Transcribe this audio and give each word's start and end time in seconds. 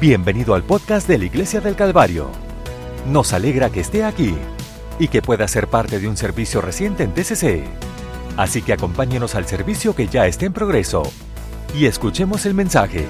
Bienvenido 0.00 0.54
al 0.54 0.64
podcast 0.64 1.06
de 1.06 1.18
la 1.18 1.26
Iglesia 1.26 1.60
del 1.60 1.76
Calvario. 1.76 2.30
Nos 3.06 3.34
alegra 3.34 3.68
que 3.68 3.80
esté 3.80 4.02
aquí 4.02 4.34
y 4.98 5.08
que 5.08 5.20
pueda 5.20 5.46
ser 5.46 5.68
parte 5.68 6.00
de 6.00 6.08
un 6.08 6.16
servicio 6.16 6.62
reciente 6.62 7.02
en 7.02 7.12
TCC. 7.12 7.66
Así 8.38 8.62
que 8.62 8.72
acompáñenos 8.72 9.34
al 9.34 9.44
servicio 9.44 9.94
que 9.94 10.06
ya 10.06 10.26
está 10.26 10.46
en 10.46 10.54
progreso 10.54 11.02
y 11.78 11.84
escuchemos 11.84 12.46
el 12.46 12.54
mensaje. 12.54 13.04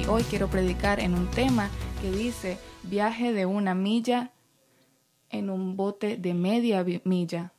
Y 0.00 0.06
hoy 0.06 0.22
quiero 0.22 0.46
predicar 0.46 1.00
en 1.00 1.14
un 1.14 1.28
tema 1.28 1.70
que 2.00 2.12
dice 2.12 2.56
viaje 2.84 3.32
de 3.32 3.46
una 3.46 3.74
milla 3.74 4.30
en 5.28 5.50
un 5.50 5.76
bote 5.76 6.16
de 6.16 6.34
media 6.34 6.86
milla. 7.02 7.52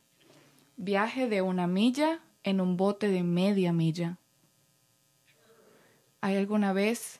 Viaje 0.78 1.28
de 1.28 1.42
una 1.42 1.66
milla 1.66 2.20
en 2.44 2.62
un 2.62 2.78
bote 2.78 3.08
de 3.08 3.22
media 3.22 3.74
milla. 3.74 4.16
¿Hay 6.22 6.36
alguna 6.36 6.72
vez 6.72 7.18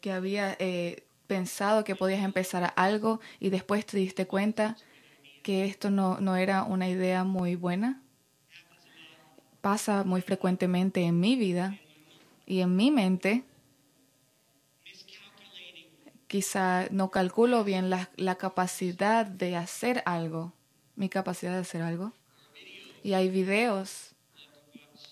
que 0.00 0.10
había 0.10 0.56
eh, 0.58 1.04
pensado 1.28 1.84
que 1.84 1.94
podías 1.94 2.24
empezar 2.24 2.72
algo 2.74 3.20
y 3.38 3.50
después 3.50 3.86
te 3.86 3.96
diste 3.96 4.26
cuenta 4.26 4.76
que 5.44 5.64
esto 5.64 5.88
no, 5.88 6.20
no 6.20 6.34
era 6.34 6.64
una 6.64 6.88
idea 6.88 7.22
muy 7.22 7.54
buena? 7.54 8.02
Pasa 9.60 10.02
muy 10.02 10.20
frecuentemente 10.20 11.02
en 11.02 11.20
mi 11.20 11.36
vida 11.36 11.78
y 12.44 12.60
en 12.60 12.74
mi 12.74 12.90
mente. 12.90 13.44
Quizá 16.26 16.88
no 16.90 17.12
calculo 17.12 17.62
bien 17.62 17.88
la, 17.88 18.10
la 18.16 18.34
capacidad 18.34 19.26
de 19.26 19.54
hacer 19.54 20.02
algo, 20.06 20.54
mi 20.96 21.08
capacidad 21.08 21.52
de 21.52 21.58
hacer 21.58 21.82
algo. 21.82 22.12
Y 23.04 23.12
hay 23.12 23.28
videos 23.30 24.11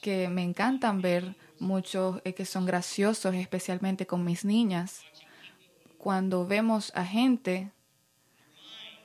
que 0.00 0.28
me 0.28 0.42
encantan 0.42 1.00
ver, 1.00 1.36
muchos 1.58 2.20
eh, 2.24 2.32
que 2.32 2.44
son 2.44 2.66
graciosos, 2.66 3.34
especialmente 3.34 4.06
con 4.06 4.24
mis 4.24 4.44
niñas, 4.44 5.02
cuando 5.98 6.46
vemos 6.46 6.92
a 6.94 7.04
gente 7.04 7.70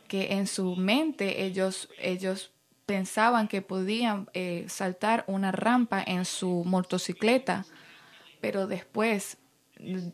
que 0.07 0.33
en 0.33 0.47
su 0.47 0.75
mente 0.75 1.43
ellos, 1.43 1.89
ellos 1.99 2.51
pensaban 2.85 3.47
que 3.47 3.61
podían 3.61 4.29
eh, 4.33 4.65
saltar 4.69 5.25
una 5.27 5.51
rampa 5.51 6.01
en 6.05 6.25
su 6.25 6.63
motocicleta, 6.65 7.65
pero 8.39 8.67
después 8.67 9.37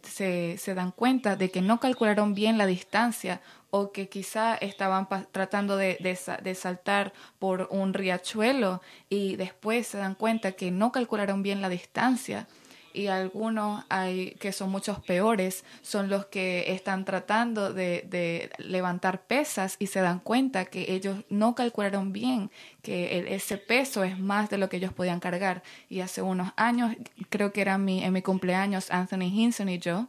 se, 0.03 0.57
se, 0.57 0.73
dan 0.73 0.91
cuenta 0.91 1.35
de 1.35 1.51
que 1.51 1.61
no 1.61 1.79
calcularon 1.79 2.33
bien 2.33 2.57
la 2.57 2.65
distancia 2.65 3.41
o 3.69 3.91
que 3.91 4.09
quizá 4.09 4.55
estaban 4.55 5.07
tratando 5.31 5.77
de, 5.77 5.97
de, 6.43 6.55
saltar 6.55 7.13
por 7.39 7.67
un 7.71 7.93
riachuelo 7.93 8.81
y 9.09 9.35
después 9.35 9.87
se 9.87 9.97
dan 9.97 10.15
cuenta 10.15 10.53
que 10.53 10.71
no 10.71 10.91
calcularon 10.91 11.43
bien 11.43 11.61
la 11.61 11.69
distancia 11.69 12.47
y 12.93 13.07
algunos 13.07 13.83
hay 13.89 14.31
que 14.39 14.51
son 14.51 14.71
muchos 14.71 14.99
peores, 14.99 15.63
son 15.81 16.09
los 16.09 16.25
que 16.25 16.71
están 16.71 17.05
tratando 17.05 17.73
de, 17.73 18.49
levantar 18.57 19.21
pesas 19.23 19.75
y 19.79 19.87
se 19.87 20.01
dan 20.01 20.19
cuenta 20.19 20.65
que 20.65 20.93
ellos 20.93 21.23
no 21.29 21.55
calcularon 21.55 22.11
bien 22.13 22.51
que 22.81 23.33
ese 23.33 23.57
peso 23.57 24.03
es 24.03 24.17
más 24.19 24.49
de 24.49 24.57
lo 24.57 24.69
que 24.69 24.77
ellos 24.77 24.93
podían 24.93 25.19
cargar. 25.19 25.63
Y 25.89 26.01
hace 26.01 26.21
unos 26.21 26.51
años, 26.55 26.95
creo 27.29 27.53
que 27.53 27.61
era 27.61 27.77
mi, 27.77 28.03
en 28.03 28.13
mi 28.13 28.21
cumpleaños, 28.21 28.89
Anthony 28.91 29.29
Hinson 29.31 29.69
y 29.69 29.77
yo, 29.77 30.07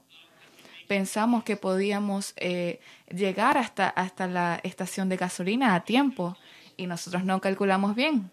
pensamos 0.88 1.44
que 1.44 1.56
podíamos 1.56 2.34
eh, 2.36 2.80
llegar 3.10 3.58
hasta, 3.58 3.88
hasta 3.88 4.26
la 4.26 4.60
estación 4.62 5.08
de 5.08 5.16
gasolina 5.16 5.74
a 5.74 5.84
tiempo 5.84 6.36
y 6.76 6.86
nosotros 6.86 7.24
no 7.24 7.40
calculamos 7.40 7.94
bien. 7.94 8.30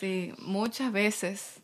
Sí, 0.00 0.32
muchas 0.38 0.92
veces. 0.92 1.60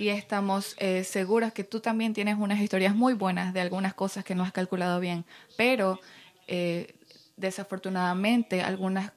Y 0.00 0.08
estamos 0.08 0.74
eh, 0.78 1.04
seguras 1.04 1.52
que 1.52 1.62
tú 1.62 1.78
también 1.78 2.12
tienes 2.12 2.36
unas 2.36 2.58
historias 2.58 2.92
muy 2.92 3.14
buenas 3.14 3.54
de 3.54 3.60
algunas 3.60 3.94
cosas 3.94 4.24
que 4.24 4.34
no 4.34 4.42
has 4.42 4.50
calculado 4.50 4.98
bien, 4.98 5.24
pero 5.56 6.00
eh, 6.48 6.96
desafortunadamente 7.36 8.62
algunas 8.62 9.12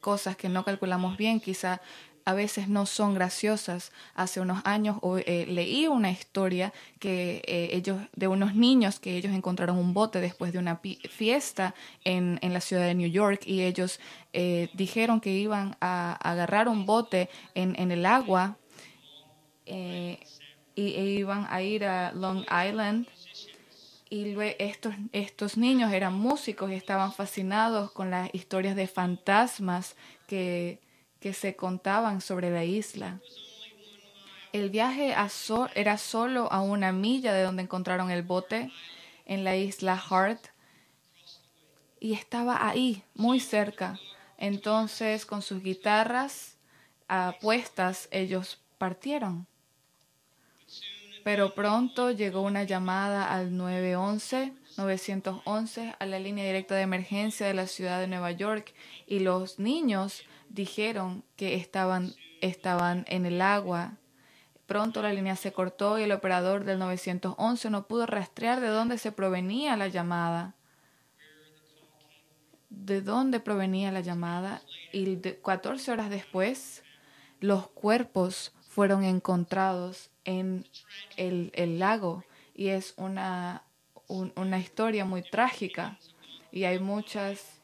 cosas 0.00 0.36
que 0.36 0.48
no 0.48 0.64
calculamos 0.64 1.16
bien 1.16 1.38
quizá 1.38 1.80
a 2.26 2.34
veces 2.34 2.68
no 2.68 2.86
son 2.86 3.14
graciosas. 3.14 3.92
Hace 4.14 4.40
unos 4.40 4.60
años 4.64 4.98
eh, 5.24 5.46
leí 5.48 5.86
una 5.86 6.10
historia 6.10 6.72
que 6.98 7.40
eh, 7.46 7.70
ellos 7.72 8.00
de 8.16 8.26
unos 8.26 8.56
niños 8.56 8.98
que 8.98 9.16
ellos 9.16 9.32
encontraron 9.32 9.78
un 9.78 9.94
bote 9.94 10.20
después 10.20 10.52
de 10.52 10.58
una 10.58 10.80
fiesta 11.08 11.76
en, 12.04 12.40
en, 12.42 12.52
la 12.52 12.60
ciudad 12.60 12.82
de 12.82 12.96
New 12.96 13.08
York 13.08 13.42
y 13.46 13.62
ellos 13.62 14.00
eh, 14.32 14.70
dijeron 14.74 15.20
que 15.20 15.30
iban 15.30 15.76
a, 15.80 16.14
agarrar 16.14 16.68
un 16.68 16.84
bote 16.84 17.30
en, 17.54 17.78
en 17.78 17.92
el 17.92 18.04
agua 18.04 18.56
y 19.64 20.18
e 20.74 21.04
iban 21.04 21.46
a 21.48 21.62
ir 21.62 21.84
a 21.84 22.10
Long 22.12 22.44
Island 22.50 23.06
y 24.10 24.34
estos, 24.58 24.94
estos 25.12 25.56
niños 25.56 25.92
eran 25.92 26.14
músicos 26.14 26.72
y 26.72 26.74
estaban 26.74 27.12
fascinados 27.12 27.92
con 27.92 28.10
las 28.10 28.34
historias 28.34 28.74
de 28.74 28.88
fantasmas 28.88 29.94
que 30.26 30.80
que 31.20 31.32
se 31.32 31.56
contaban 31.56 32.20
sobre 32.20 32.50
la 32.50 32.64
isla. 32.64 33.20
El 34.52 34.70
viaje 34.70 35.14
era 35.74 35.98
solo 35.98 36.50
a 36.52 36.60
una 36.60 36.92
milla 36.92 37.34
de 37.34 37.42
donde 37.42 37.62
encontraron 37.62 38.10
el 38.10 38.22
bote, 38.22 38.70
en 39.26 39.44
la 39.44 39.56
isla 39.56 40.02
Hart, 40.08 40.40
y 41.98 42.12
estaba 42.12 42.68
ahí, 42.68 43.02
muy 43.14 43.40
cerca. 43.40 43.98
Entonces, 44.38 45.26
con 45.26 45.42
sus 45.42 45.62
guitarras 45.62 46.56
apuestas, 47.08 48.08
ellos 48.10 48.60
partieron. 48.78 49.46
Pero 51.24 51.54
pronto 51.54 52.12
llegó 52.12 52.42
una 52.42 52.62
llamada 52.62 53.32
al 53.32 53.56
911, 53.56 54.52
911, 54.76 55.94
a 55.98 56.06
la 56.06 56.18
línea 56.20 56.44
directa 56.44 56.76
de 56.76 56.82
emergencia 56.82 57.46
de 57.46 57.54
la 57.54 57.66
ciudad 57.66 57.98
de 57.98 58.06
Nueva 58.06 58.30
York, 58.30 58.72
y 59.06 59.18
los 59.18 59.58
niños 59.58 60.22
dijeron 60.48 61.24
que 61.36 61.54
estaban, 61.54 62.14
estaban 62.40 63.04
en 63.08 63.26
el 63.26 63.40
agua. 63.40 63.98
Pronto 64.66 65.02
la 65.02 65.12
línea 65.12 65.36
se 65.36 65.52
cortó 65.52 65.98
y 65.98 66.02
el 66.02 66.12
operador 66.12 66.64
del 66.64 66.78
911 66.78 67.70
no 67.70 67.86
pudo 67.86 68.06
rastrear 68.06 68.60
de 68.60 68.68
dónde 68.68 68.98
se 68.98 69.12
provenía 69.12 69.76
la 69.76 69.88
llamada. 69.88 70.54
De 72.70 73.00
dónde 73.00 73.40
provenía 73.40 73.92
la 73.92 74.00
llamada. 74.00 74.62
Y 74.92 75.16
14 75.16 75.92
horas 75.92 76.10
después, 76.10 76.82
los 77.40 77.68
cuerpos 77.68 78.52
fueron 78.68 79.04
encontrados 79.04 80.10
en 80.24 80.66
el, 81.16 81.52
el 81.54 81.78
lago. 81.78 82.24
Y 82.54 82.68
es 82.68 82.94
una, 82.96 83.62
una 84.08 84.58
historia 84.58 85.04
muy 85.04 85.22
trágica. 85.22 85.98
Y 86.50 86.64
hay 86.64 86.78
muchas 86.78 87.55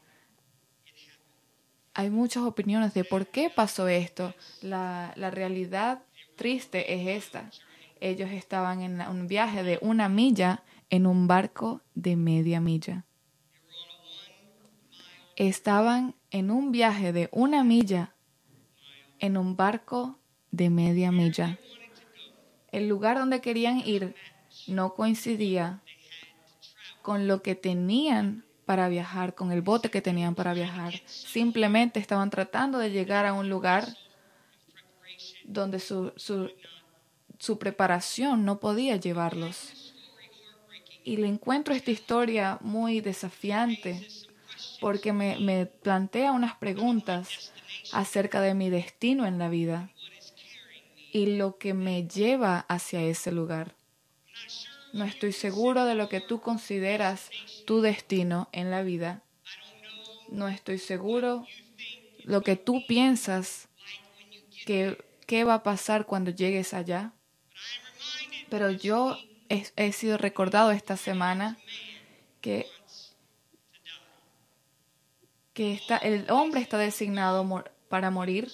hay 1.93 2.09
muchas 2.09 2.43
opiniones 2.43 2.93
de 2.93 3.03
por 3.03 3.27
qué 3.27 3.49
pasó 3.49 3.87
esto. 3.87 4.33
La, 4.61 5.13
la 5.15 5.29
realidad 5.29 6.03
triste 6.35 6.93
es 6.93 7.23
esta. 7.23 7.51
Ellos 7.99 8.31
estaban 8.31 8.81
en 8.81 9.01
un 9.01 9.27
viaje 9.27 9.63
de 9.63 9.77
una 9.81 10.09
milla 10.09 10.63
en 10.89 11.07
un 11.07 11.27
barco 11.27 11.81
de 11.95 12.15
media 12.15 12.59
milla. 12.59 13.05
Estaban 15.35 16.15
en 16.31 16.51
un 16.51 16.71
viaje 16.71 17.13
de 17.13 17.29
una 17.31 17.63
milla 17.63 18.13
en 19.19 19.37
un 19.37 19.55
barco 19.55 20.19
de 20.51 20.69
media 20.69 21.11
milla. 21.11 21.57
El 22.71 22.87
lugar 22.87 23.17
donde 23.17 23.41
querían 23.41 23.79
ir 23.79 24.15
no 24.67 24.95
coincidía 24.95 25.81
con 27.01 27.27
lo 27.27 27.41
que 27.41 27.55
tenían 27.55 28.45
para 28.65 28.87
viajar, 28.89 29.35
con 29.35 29.51
el 29.51 29.61
bote 29.61 29.89
que 29.89 30.01
tenían 30.01 30.35
para 30.35 30.53
viajar. 30.53 30.93
Simplemente 31.05 31.99
estaban 31.99 32.29
tratando 32.29 32.77
de 32.77 32.91
llegar 32.91 33.25
a 33.25 33.33
un 33.33 33.49
lugar 33.49 33.87
donde 35.45 35.79
su, 35.79 36.13
su, 36.15 36.49
su 37.37 37.57
preparación 37.57 38.45
no 38.45 38.59
podía 38.59 38.95
llevarlos. 38.95 39.93
Y 41.03 41.17
le 41.17 41.27
encuentro 41.27 41.73
esta 41.73 41.91
historia 41.91 42.57
muy 42.61 43.01
desafiante 43.01 44.07
porque 44.79 45.11
me, 45.11 45.37
me 45.39 45.65
plantea 45.65 46.31
unas 46.31 46.55
preguntas 46.55 47.51
acerca 47.91 48.41
de 48.41 48.53
mi 48.53 48.69
destino 48.69 49.25
en 49.25 49.37
la 49.37 49.49
vida 49.49 49.89
y 51.11 51.37
lo 51.37 51.57
que 51.57 51.73
me 51.73 52.07
lleva 52.07 52.59
hacia 52.69 53.01
ese 53.01 53.31
lugar. 53.31 53.75
No 54.93 55.05
estoy 55.05 55.31
seguro 55.31 55.85
de 55.85 55.95
lo 55.95 56.07
que 56.07 56.21
tú 56.21 56.39
consideras 56.39 57.29
tu 57.65 57.81
destino 57.81 58.47
en 58.51 58.69
la 58.71 58.83
vida. 58.83 59.23
No 60.29 60.47
estoy 60.47 60.77
seguro 60.77 61.45
lo 62.23 62.41
que 62.41 62.55
tú 62.55 62.85
piensas 62.87 63.67
que 64.65 65.03
qué 65.25 65.43
va 65.43 65.55
a 65.55 65.63
pasar 65.63 66.05
cuando 66.05 66.29
llegues 66.31 66.73
allá. 66.73 67.11
Pero 68.49 68.69
yo 68.69 69.17
he, 69.49 69.91
sido 69.91 70.17
recordado 70.17 70.71
esta 70.71 70.95
semana 70.95 71.57
que 72.39 72.67
que 75.53 75.73
está, 75.73 75.97
el 75.97 76.29
hombre 76.31 76.61
está 76.61 76.77
designado 76.77 77.63
para 77.89 78.11
morir. 78.11 78.51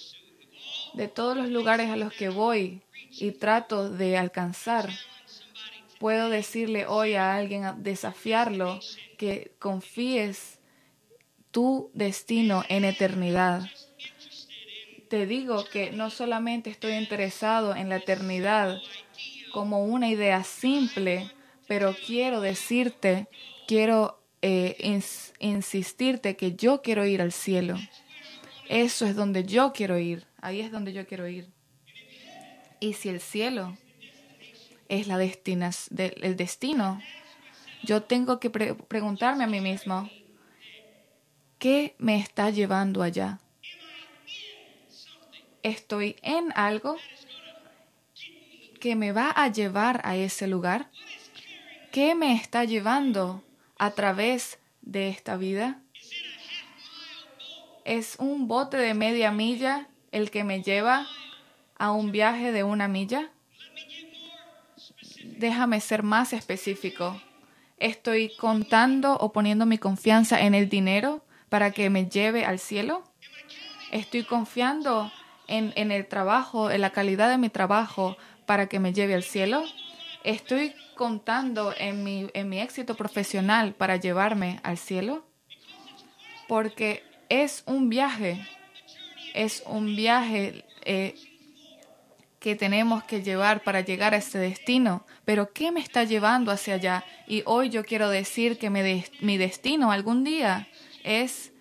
De 0.94 1.08
todos 1.08 1.38
los 1.38 1.50
lugares 1.50 1.90
a 1.90 1.96
los 1.96 2.14
que 2.14 2.30
voy 2.30 2.82
y 3.12 3.32
trato 3.32 3.90
de 3.90 4.18
alcanzar, 4.18 4.90
puedo 6.00 6.30
decirle 6.30 6.88
hoy 6.88 7.14
a 7.14 7.36
alguien, 7.36 7.84
desafiarlo, 7.84 8.80
que 9.18 9.52
confíes 9.60 10.60
tu 11.52 11.92
destino 11.94 12.64
en 12.70 12.86
eternidad. 12.86 13.70
Te 15.10 15.26
digo 15.26 15.66
que 15.66 15.92
no 15.92 16.10
solamente 16.10 16.70
estoy 16.70 16.94
interesado 16.94 17.76
en 17.76 17.90
la 17.90 17.98
eternidad 17.98 18.78
como 19.52 19.84
una 19.84 20.08
idea 20.08 20.44
simple, 20.44 21.32
pero 21.68 21.96
quiero 22.06 22.42
decirte, 22.42 23.28
quiero 23.68 24.22
eh, 24.42 25.02
insistirte 25.40 26.38
que 26.38 26.56
yo 26.56 26.82
quiero 26.82 27.06
ir 27.06 27.22
al 27.22 27.32
cielo. 27.32 27.76
Eso 28.70 29.06
es 29.06 29.16
donde 29.16 29.44
yo 29.44 29.74
quiero 29.74 29.98
ir. 29.98 30.28
Ahí 30.42 30.62
es 30.62 30.72
donde 30.72 30.94
yo 30.94 31.06
quiero 31.08 31.28
ir. 31.28 31.50
Y 32.80 32.94
si 32.94 33.10
el 33.10 33.20
cielo 33.20 33.76
es 34.90 35.08
la 35.08 35.22
el 35.22 36.36
destino, 36.36 37.02
yo 37.84 38.04
tengo 38.04 38.40
que 38.40 38.50
preguntarme 38.50 39.44
a 39.44 39.48
mí 39.48 39.62
mismo, 39.62 40.10
¿qué 41.60 41.96
me 41.98 42.20
está 42.20 42.50
llevando 42.50 43.02
allá? 43.02 43.40
¿Estoy 45.64 46.18
en 46.22 46.52
algo 46.56 46.98
que 48.80 48.96
me 48.96 49.12
va 49.12 49.30
a 49.30 49.50
llevar 49.50 50.02
a 50.04 50.16
ese 50.16 50.48
lugar? 50.48 50.90
¿Qué 51.92 52.16
me 52.16 52.34
está 52.34 52.64
llevando 52.64 53.44
a 53.78 53.92
través 53.92 54.58
de 54.82 55.10
esta 55.10 55.38
vida? 55.38 55.82
¿Es 57.86 58.16
un 58.20 58.48
bote 58.48 58.78
de 58.78 58.94
media 58.94 59.32
milla 59.32 59.88
el 60.12 60.32
que 60.32 60.44
me 60.44 60.62
lleva 60.62 61.08
a 61.78 61.92
un 61.92 62.12
viaje 62.12 62.52
de 62.52 62.64
una 62.64 62.88
milla? 62.88 63.32
Déjame 65.40 65.80
ser 65.80 66.04
más 66.04 66.34
específico. 66.34 67.18
¿Estoy 67.78 68.36
contando 68.36 69.14
o 69.14 69.32
poniendo 69.32 69.66
mi 69.66 69.78
confianza 69.78 70.42
en 70.42 70.54
el 70.54 70.68
dinero 70.68 71.24
para 71.48 71.72
que 71.72 71.90
me 71.90 72.08
lleve 72.08 72.44
al 72.44 72.60
cielo? 72.60 73.06
¿Estoy 73.94 74.26
confiando 74.26 75.10
en, 75.48 75.72
en 75.78 75.94
el 75.94 76.08
trabajo, 76.08 76.70
en 76.72 76.82
la 76.82 76.90
calidad 76.90 77.30
de 77.30 77.38
mi 77.38 77.48
trabajo 77.48 78.18
para 78.46 78.68
que 78.68 78.82
me 78.82 78.92
lleve 78.92 79.14
al 79.14 79.24
cielo? 79.24 79.64
¿Estoy 80.26 80.74
contando 80.96 81.74
en 81.78 82.04
mi, 82.04 82.28
en 82.34 82.50
mi 82.50 82.60
éxito 82.60 82.96
profesional 82.96 83.74
para 83.74 83.96
llevarme 83.96 84.60
al 84.64 84.78
cielo? 84.78 85.24
Porque 86.50 87.02
es 87.30 87.64
un 87.66 87.88
viaje, 87.88 88.46
es 89.34 89.64
un 89.66 89.96
viaje 89.96 90.66
eh, 90.84 91.16
que 92.40 92.56
tenemos 92.56 93.04
que 93.04 93.22
llevar 93.22 93.64
para 93.64 93.82
llegar 93.82 94.14
a 94.14 94.18
ese 94.18 94.40
destino. 94.40 95.06
Pero 95.26 95.52
¿qué 95.52 95.72
me 95.72 95.82
está 95.82 96.06
llevando 96.06 96.52
hacia 96.52 96.76
allá? 96.76 97.04
Y 97.28 97.44
hoy 97.46 97.70
yo 97.70 97.84
quiero 97.84 98.10
decir 98.10 98.58
que 98.58 98.70
mi, 98.70 99.38
destino 99.38 99.92
algún 99.92 100.24
día 100.24 100.68
es, 101.04 101.52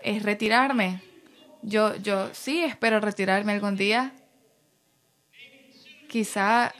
es 0.00 0.22
retirarme. 0.22 1.02
Yo, 1.62 1.96
yo 1.96 2.32
sí 2.32 2.62
espero 2.62 3.00
retirarme 3.00 3.52
algún 3.52 3.76
día, 3.76 4.12
quizá 6.08 6.72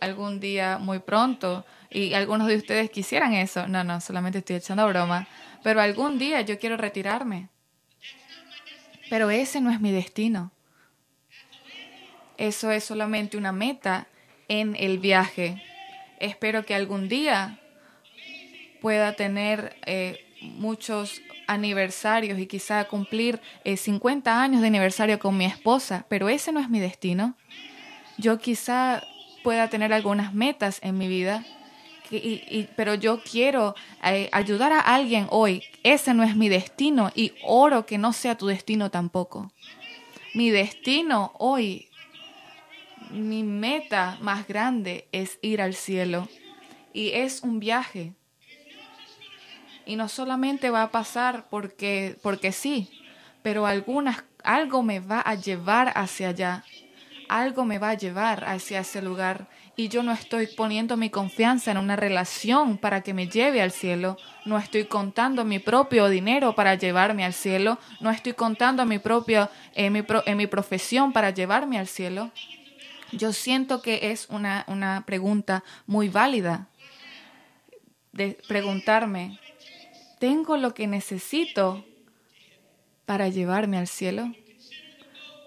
algún 0.00 0.40
día 0.40 0.78
muy 0.78 1.00
pronto 1.00 1.64
y 1.90 2.14
algunos 2.14 2.48
de 2.48 2.56
ustedes 2.56 2.90
quisieran 2.90 3.32
eso. 3.34 3.66
No, 3.66 3.82
no, 3.82 4.00
solamente 4.00 4.38
estoy 4.38 4.56
echando 4.56 4.86
broma. 4.88 5.26
Pero 5.62 5.80
algún 5.80 6.18
día 6.18 6.40
yo 6.42 6.58
quiero 6.58 6.76
retirarme. 6.76 7.48
Pero 9.10 9.30
ese 9.30 9.60
no 9.60 9.70
es 9.70 9.80
mi 9.80 9.92
destino. 9.92 10.53
Eso 12.36 12.70
es 12.70 12.84
solamente 12.84 13.36
una 13.36 13.52
meta 13.52 14.08
en 14.48 14.76
el 14.78 14.98
viaje. 14.98 15.62
Espero 16.20 16.64
que 16.64 16.74
algún 16.74 17.08
día 17.08 17.60
pueda 18.80 19.14
tener 19.14 19.76
eh, 19.86 20.24
muchos 20.40 21.20
aniversarios 21.46 22.38
y 22.38 22.46
quizá 22.46 22.84
cumplir 22.84 23.40
50 23.64 24.30
eh, 24.30 24.34
años 24.34 24.60
de 24.60 24.66
aniversario 24.66 25.18
con 25.18 25.36
mi 25.36 25.44
esposa, 25.44 26.06
pero 26.08 26.28
ese 26.28 26.52
no 26.52 26.60
es 26.60 26.68
mi 26.68 26.80
destino. 26.80 27.36
Yo 28.18 28.38
quizá 28.38 29.02
pueda 29.42 29.68
tener 29.68 29.92
algunas 29.92 30.34
metas 30.34 30.80
en 30.82 30.98
mi 30.98 31.08
vida, 31.08 31.44
pero 32.76 32.94
yo 32.94 33.22
quiero 33.22 33.74
eh, 34.04 34.28
ayudar 34.32 34.72
a 34.72 34.80
alguien 34.80 35.26
hoy. 35.30 35.62
Ese 35.82 36.14
no 36.14 36.22
es 36.22 36.36
mi 36.36 36.48
destino 36.48 37.10
y 37.14 37.32
oro 37.44 37.86
que 37.86 37.98
no 37.98 38.12
sea 38.12 38.36
tu 38.36 38.46
destino 38.46 38.90
tampoco. 38.90 39.52
Mi 40.34 40.50
destino 40.50 41.32
hoy, 41.38 41.88
mi 43.14 43.42
meta 43.44 44.18
más 44.20 44.46
grande 44.46 45.08
es 45.12 45.38
ir 45.40 45.62
al 45.62 45.74
cielo. 45.74 46.28
Y 46.92 47.10
es 47.10 47.42
un 47.42 47.60
viaje. 47.60 48.12
Y 49.86 49.96
no 49.96 50.08
solamente 50.08 50.70
va 50.70 50.82
a 50.82 50.90
pasar 50.90 51.46
porque, 51.50 52.16
porque 52.22 52.52
sí, 52.52 52.90
pero 53.42 53.66
algunas, 53.66 54.24
algo 54.42 54.82
me 54.82 55.00
va 55.00 55.20
a 55.20 55.34
llevar 55.34 55.92
hacia 55.94 56.28
allá. 56.28 56.64
Algo 57.28 57.64
me 57.64 57.78
va 57.78 57.90
a 57.90 57.94
llevar 57.94 58.44
hacia 58.44 58.80
ese 58.80 59.00
lugar. 59.00 59.48
Y 59.76 59.88
yo 59.88 60.02
no 60.02 60.12
estoy 60.12 60.46
poniendo 60.46 60.96
mi 60.96 61.10
confianza 61.10 61.70
en 61.70 61.78
una 61.78 61.96
relación 61.96 62.78
para 62.78 63.00
que 63.00 63.12
me 63.12 63.26
lleve 63.26 63.60
al 63.60 63.72
cielo, 63.72 64.16
no 64.44 64.56
estoy 64.56 64.84
contando 64.84 65.44
mi 65.44 65.58
propio 65.58 66.08
dinero 66.08 66.54
para 66.54 66.76
llevarme 66.76 67.24
al 67.24 67.32
cielo, 67.32 67.78
no 68.00 68.10
estoy 68.10 68.34
contando 68.34 68.86
mi 68.86 69.00
propio, 69.00 69.50
en, 69.74 69.92
mi 69.92 70.04
en 70.26 70.36
mi 70.36 70.46
profesión 70.46 71.12
para 71.12 71.30
llevarme 71.30 71.78
al 71.78 71.88
cielo. 71.88 72.30
Yo 73.16 73.32
siento 73.32 73.82
que 73.82 74.10
es 74.10 74.28
una, 74.28 74.64
una 74.68 75.04
pregunta 75.06 75.64
muy 75.86 76.08
válida 76.08 76.68
de 78.12 78.38
preguntarme, 78.48 79.38
¿tengo 80.18 80.56
lo 80.56 80.74
que 80.74 80.86
necesito 80.86 81.84
para 83.06 83.28
llevarme 83.28 83.78
al 83.78 83.88
cielo? 83.88 84.32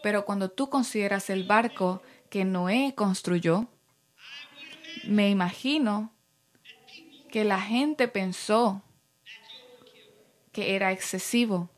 Pero 0.03 0.25
cuando 0.25 0.49
tú 0.49 0.69
consideras 0.69 1.29
el 1.29 1.45
barco 1.45 2.01
que 2.29 2.45
Noé 2.45 2.93
construyó, 2.95 3.67
me 5.05 5.29
imagino 5.29 6.11
que 7.31 7.43
la 7.43 7.59
gente 7.59 8.07
pensó 8.07 8.81
que 10.51 10.75
era 10.75 10.91
excesivo. 10.91 11.69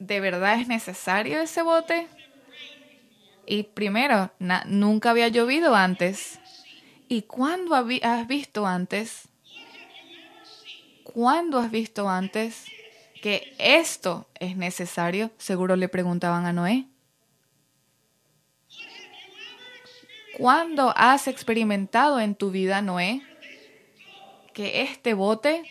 ¿De 0.00 0.18
verdad 0.18 0.60
es 0.60 0.66
necesario 0.66 1.40
ese 1.40 1.62
bote? 1.62 2.08
Y 3.46 3.62
primero, 3.62 4.32
nunca 4.66 5.10
había 5.10 5.28
llovido 5.28 5.76
antes. 5.76 6.40
¿Y 7.06 7.22
cuándo 7.22 7.76
has 7.76 8.26
visto 8.26 8.66
antes? 8.66 9.28
¿Cuándo 11.04 11.60
has 11.60 11.70
visto 11.70 12.08
antes? 12.08 12.66
que 13.20 13.54
esto 13.58 14.26
es 14.38 14.56
necesario? 14.56 15.30
Seguro 15.38 15.76
le 15.76 15.88
preguntaban 15.88 16.46
a 16.46 16.52
Noé. 16.52 16.86
¿Cuándo 20.38 20.94
has 20.96 21.28
experimentado 21.28 22.18
en 22.18 22.34
tu 22.34 22.50
vida, 22.50 22.80
Noé, 22.80 23.22
que 24.54 24.82
este 24.82 25.12
bote 25.12 25.62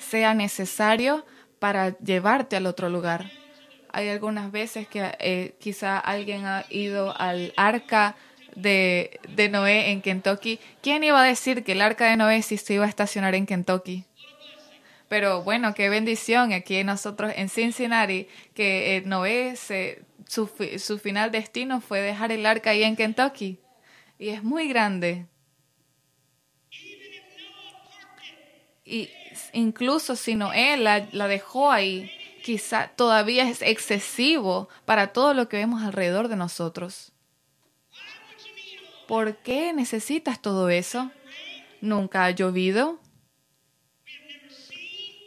sea 0.00 0.34
necesario 0.34 1.24
para 1.60 1.96
llevarte 1.98 2.56
al 2.56 2.66
otro 2.66 2.88
lugar? 2.88 3.30
Hay 3.96 4.10
algunas 4.10 4.52
veces 4.52 4.86
que 4.86 5.10
eh, 5.20 5.54
quizá 5.58 5.98
alguien 5.98 6.44
ha 6.44 6.66
ido 6.68 7.18
al 7.18 7.54
arca 7.56 8.14
de, 8.54 9.18
de 9.26 9.48
Noé 9.48 9.90
en 9.90 10.02
Kentucky. 10.02 10.60
¿Quién 10.82 11.02
iba 11.02 11.18
a 11.18 11.24
decir 11.24 11.64
que 11.64 11.72
el 11.72 11.80
arca 11.80 12.10
de 12.10 12.18
Noé 12.18 12.42
sí 12.42 12.58
se 12.58 12.74
iba 12.74 12.84
a 12.84 12.90
estacionar 12.90 13.34
en 13.34 13.46
Kentucky? 13.46 14.04
Pero 15.08 15.42
bueno, 15.44 15.72
qué 15.72 15.88
bendición 15.88 16.52
aquí 16.52 16.84
nosotros 16.84 17.32
en 17.36 17.48
Cincinnati, 17.48 18.28
que 18.52 18.98
eh, 18.98 19.02
Noé, 19.06 19.56
su, 19.56 20.50
su 20.78 20.98
final 20.98 21.30
destino 21.30 21.80
fue 21.80 22.02
dejar 22.02 22.32
el 22.32 22.44
arca 22.44 22.72
ahí 22.72 22.82
en 22.82 22.96
Kentucky. 22.96 23.60
Y 24.18 24.28
es 24.28 24.42
muy 24.42 24.68
grande. 24.68 25.24
Y 28.84 29.08
incluso 29.54 30.16
si 30.16 30.34
Noé 30.34 30.76
la, 30.76 31.08
la 31.12 31.28
dejó 31.28 31.72
ahí, 31.72 32.10
quizá 32.46 32.92
todavía 32.94 33.50
es 33.50 33.60
excesivo 33.60 34.68
para 34.84 35.08
todo 35.08 35.34
lo 35.34 35.48
que 35.48 35.56
vemos 35.56 35.82
alrededor 35.82 36.28
de 36.28 36.36
nosotros. 36.36 37.10
¿Por 39.08 39.38
qué 39.38 39.72
necesitas 39.72 40.40
todo 40.40 40.68
eso? 40.68 41.10
¿Nunca 41.80 42.24
ha 42.24 42.30
llovido? 42.30 43.00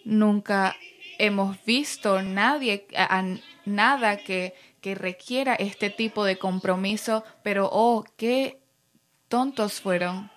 Nunca 0.06 0.78
hemos 1.18 1.62
visto 1.66 2.22
nadie, 2.22 2.88
nada 3.66 4.16
que, 4.16 4.56
que 4.80 4.96
requiera 4.96 5.56
este 5.56 5.90
tipo 5.90 6.24
de 6.24 6.38
compromiso, 6.38 7.26
pero 7.44 7.70
oh, 7.70 8.06
qué 8.16 8.62
tontos 9.28 9.82
fueron, 9.82 10.32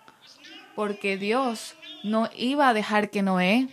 porque 0.74 1.16
Dios 1.16 1.76
no 2.02 2.28
iba 2.36 2.68
a 2.68 2.74
dejar 2.74 3.10
que 3.10 3.22
Noé 3.22 3.68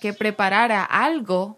que 0.00 0.12
preparara 0.12 0.84
algo 0.84 1.57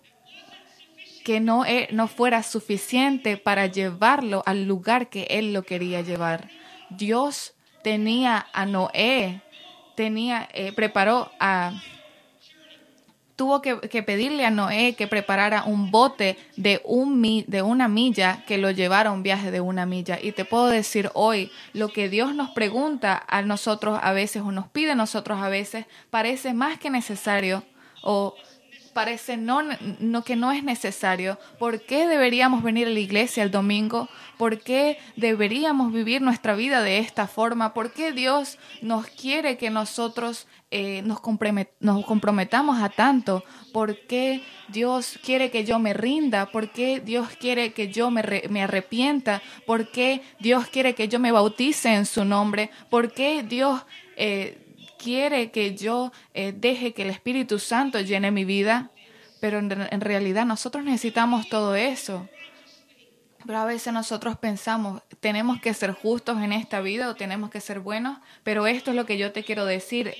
que 1.25 1.41
no, 1.41 1.65
e, 1.65 1.89
no 1.93 2.09
fuera 2.09 2.43
suficiente 2.43 3.37
para 3.37 3.67
llevarlo 3.67 4.43
al 4.47 4.65
lugar 4.65 5.09
que 5.09 5.27
él 5.31 5.53
lo 5.53 5.63
quería 5.63 6.01
llevar. 6.01 6.49
Dios 6.91 7.55
tenía 7.83 8.47
a 8.53 8.67
Noé, 8.67 9.43
tenía, 9.95 10.49
eh, 10.53 10.73
preparó 10.73 11.31
a, 11.39 11.73
tuvo 13.41 13.63
que, 13.63 14.03
pedirle 14.03 14.45
a 14.45 14.51
Noé 14.51 14.95
que 14.95 15.07
preparara 15.07 15.65
un 15.65 15.91
bote 15.91 16.37
de, 16.57 16.83
un, 16.85 17.23
de 17.47 17.63
una 17.63 17.89
milla 17.89 18.45
que 18.47 18.59
lo 18.59 18.71
llevara 18.71 19.09
a 19.09 19.13
un 19.15 19.23
viaje 19.23 19.51
de 19.51 19.63
una 19.63 19.87
milla. 19.87 20.19
Y 20.21 20.33
te 20.33 20.45
puedo 20.45 20.67
decir 20.67 21.11
hoy, 21.15 21.51
lo 21.73 21.89
que 21.89 22.11
Dios 22.11 22.35
nos 22.35 22.51
pregunta 22.51 23.25
a 23.27 23.41
nosotros 23.41 23.99
a 24.03 24.13
veces 24.13 24.43
o 24.43 24.53
nos 24.53 24.69
pide 24.69 24.91
a 24.91 24.95
nosotros 24.95 25.39
a 25.41 25.49
veces 25.49 25.87
parece 26.11 26.53
más 26.53 26.79
que 26.79 26.91
necesario 26.91 27.63
o 28.03 28.35
parece 29.01 29.39
no, 29.39 29.63
no, 29.99 30.25
que 30.25 30.37
no 30.37 30.53
es 30.53 30.63
necesario. 30.63 31.39
¿Por 31.59 31.81
qué 31.81 32.07
deberíamos 32.07 32.63
venir 32.63 32.87
a 32.87 32.91
la 32.91 33.01
iglesia 33.01 33.43
el 33.43 33.51
domingo? 33.51 34.11
¿Por 34.37 34.61
qué 34.61 34.99
deberíamos 35.17 35.91
vivir 35.91 36.21
nuestra 36.21 36.55
vida 36.55 36.83
de 36.83 36.99
esta 36.99 37.27
forma? 37.27 37.73
¿Por 37.73 37.95
qué 37.95 38.13
Dios 38.13 38.59
nos 38.83 39.07
quiere 39.07 39.57
que 39.57 39.71
nosotros 39.71 40.47
eh, 40.71 41.01
nos, 41.07 41.23
nos, 41.81 42.05
comprometamos 42.05 42.83
a 42.83 42.91
tanto? 42.91 43.43
¿Por 43.73 43.97
qué 44.07 44.43
Dios 44.69 45.19
quiere 45.25 45.51
que 45.51 45.65
yo 45.65 45.79
me 45.79 45.95
rinda? 45.95 46.51
¿Por 46.53 46.69
qué 46.69 47.01
Dios 47.01 47.29
quiere 47.41 47.73
que 47.73 47.91
yo 47.91 48.11
me, 48.11 48.23
me 48.51 48.63
arrepienta? 48.65 49.41
¿Por 49.65 49.91
qué 49.91 50.21
Dios 50.41 50.67
quiere 50.67 50.95
que 50.95 51.09
yo 51.09 51.19
me 51.19 51.33
bautice 51.33 51.95
en 51.95 52.05
su 52.05 52.27
nombre? 52.27 52.71
¿Por 52.91 53.13
qué 53.13 53.43
Dios... 53.45 53.81
Eh, 54.19 54.67
quiere 55.03 55.51
que 55.51 55.75
yo 55.75 56.13
eh, 56.35 56.53
deje 56.55 56.93
que 56.93 57.03
el 57.03 57.11
Espíritu 57.11 57.59
Santo 57.59 58.01
llene 58.01 58.31
mi 58.31 58.45
vida, 58.45 58.91
pero 59.41 59.59
en, 59.59 60.01
realidad 60.01 60.45
nosotros 60.45 60.85
necesitamos 60.85 61.49
todo 61.49 61.75
eso. 61.75 62.29
Pero 63.47 63.59
a 63.59 63.65
veces 63.65 63.93
nosotros 63.93 64.37
pensamos, 64.37 65.03
tenemos 65.21 65.61
que 65.61 65.73
ser 65.73 65.93
justos 65.93 66.43
en 66.43 66.53
esta 66.53 66.83
vida 66.83 67.09
o 67.09 67.15
tenemos 67.15 67.51
que 67.51 67.61
ser 67.61 67.81
buenos, 67.81 68.19
pero 68.45 68.67
esto 68.67 68.91
es 68.91 68.97
lo 68.97 69.07
que 69.07 69.17
yo 69.17 69.33
te 69.33 69.45
quiero 69.45 69.65
decir, 69.65 70.15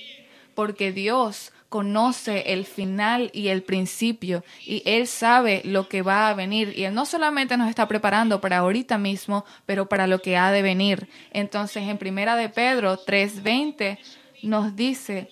porque 0.55 0.91
Dios 0.91 1.53
conoce 1.69 2.51
el 2.51 2.65
final 2.65 3.29
y 3.31 3.47
el 3.47 3.63
principio 3.63 4.43
y 4.65 4.81
Él 4.85 5.07
sabe 5.07 5.61
lo 5.63 5.87
que 5.87 6.01
va 6.01 6.27
a 6.27 6.33
venir 6.33 6.73
y 6.75 6.83
Él 6.83 6.93
no 6.93 7.05
solamente 7.05 7.55
nos 7.55 7.69
está 7.69 7.87
preparando 7.87 8.41
para 8.41 8.57
ahorita 8.57 8.97
mismo, 8.97 9.45
pero 9.65 9.87
para 9.87 10.07
lo 10.07 10.21
que 10.21 10.35
ha 10.35 10.51
de 10.51 10.63
venir. 10.63 11.07
Entonces 11.31 11.83
en 11.87 11.97
Primera 11.97 12.35
de 12.35 12.49
Pedro 12.49 12.97
3:20 12.97 13.99
nos 14.43 14.75
dice, 14.75 15.29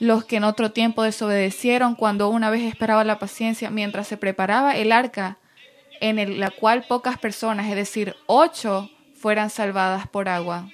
los 0.00 0.24
que 0.24 0.36
en 0.36 0.44
otro 0.44 0.72
tiempo 0.72 1.02
desobedecieron 1.02 1.94
cuando 1.94 2.28
una 2.28 2.50
vez 2.50 2.62
esperaba 2.62 3.04
la 3.04 3.18
paciencia 3.18 3.70
mientras 3.70 4.08
se 4.08 4.16
preparaba 4.16 4.76
el 4.76 4.92
arca 4.92 5.38
en 6.00 6.40
la 6.40 6.50
cual 6.50 6.84
pocas 6.86 7.18
personas, 7.18 7.66
es 7.68 7.76
decir, 7.76 8.14
ocho, 8.26 8.90
fueran 9.14 9.48
salvadas 9.48 10.06
por 10.08 10.28
agua. 10.28 10.68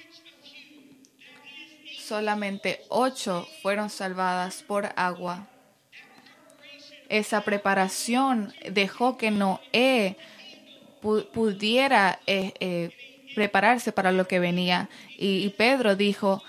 Solamente 1.99 2.81
ocho 2.89 3.47
fueron 3.61 3.89
salvadas 3.89 4.63
por 4.63 4.89
agua. 4.97 5.47
Esa 7.07 7.41
preparación 7.41 8.53
dejó 8.69 9.17
que 9.17 9.31
Noé 9.31 10.17
pudiera 11.01 12.19
eh, 12.27 12.53
eh, 12.59 12.89
prepararse 13.35 13.91
para 13.93 14.11
lo 14.11 14.27
que 14.27 14.39
venía. 14.39 14.89
y 15.17 15.47
Pedro 15.49 15.95
dijo, 15.95 16.43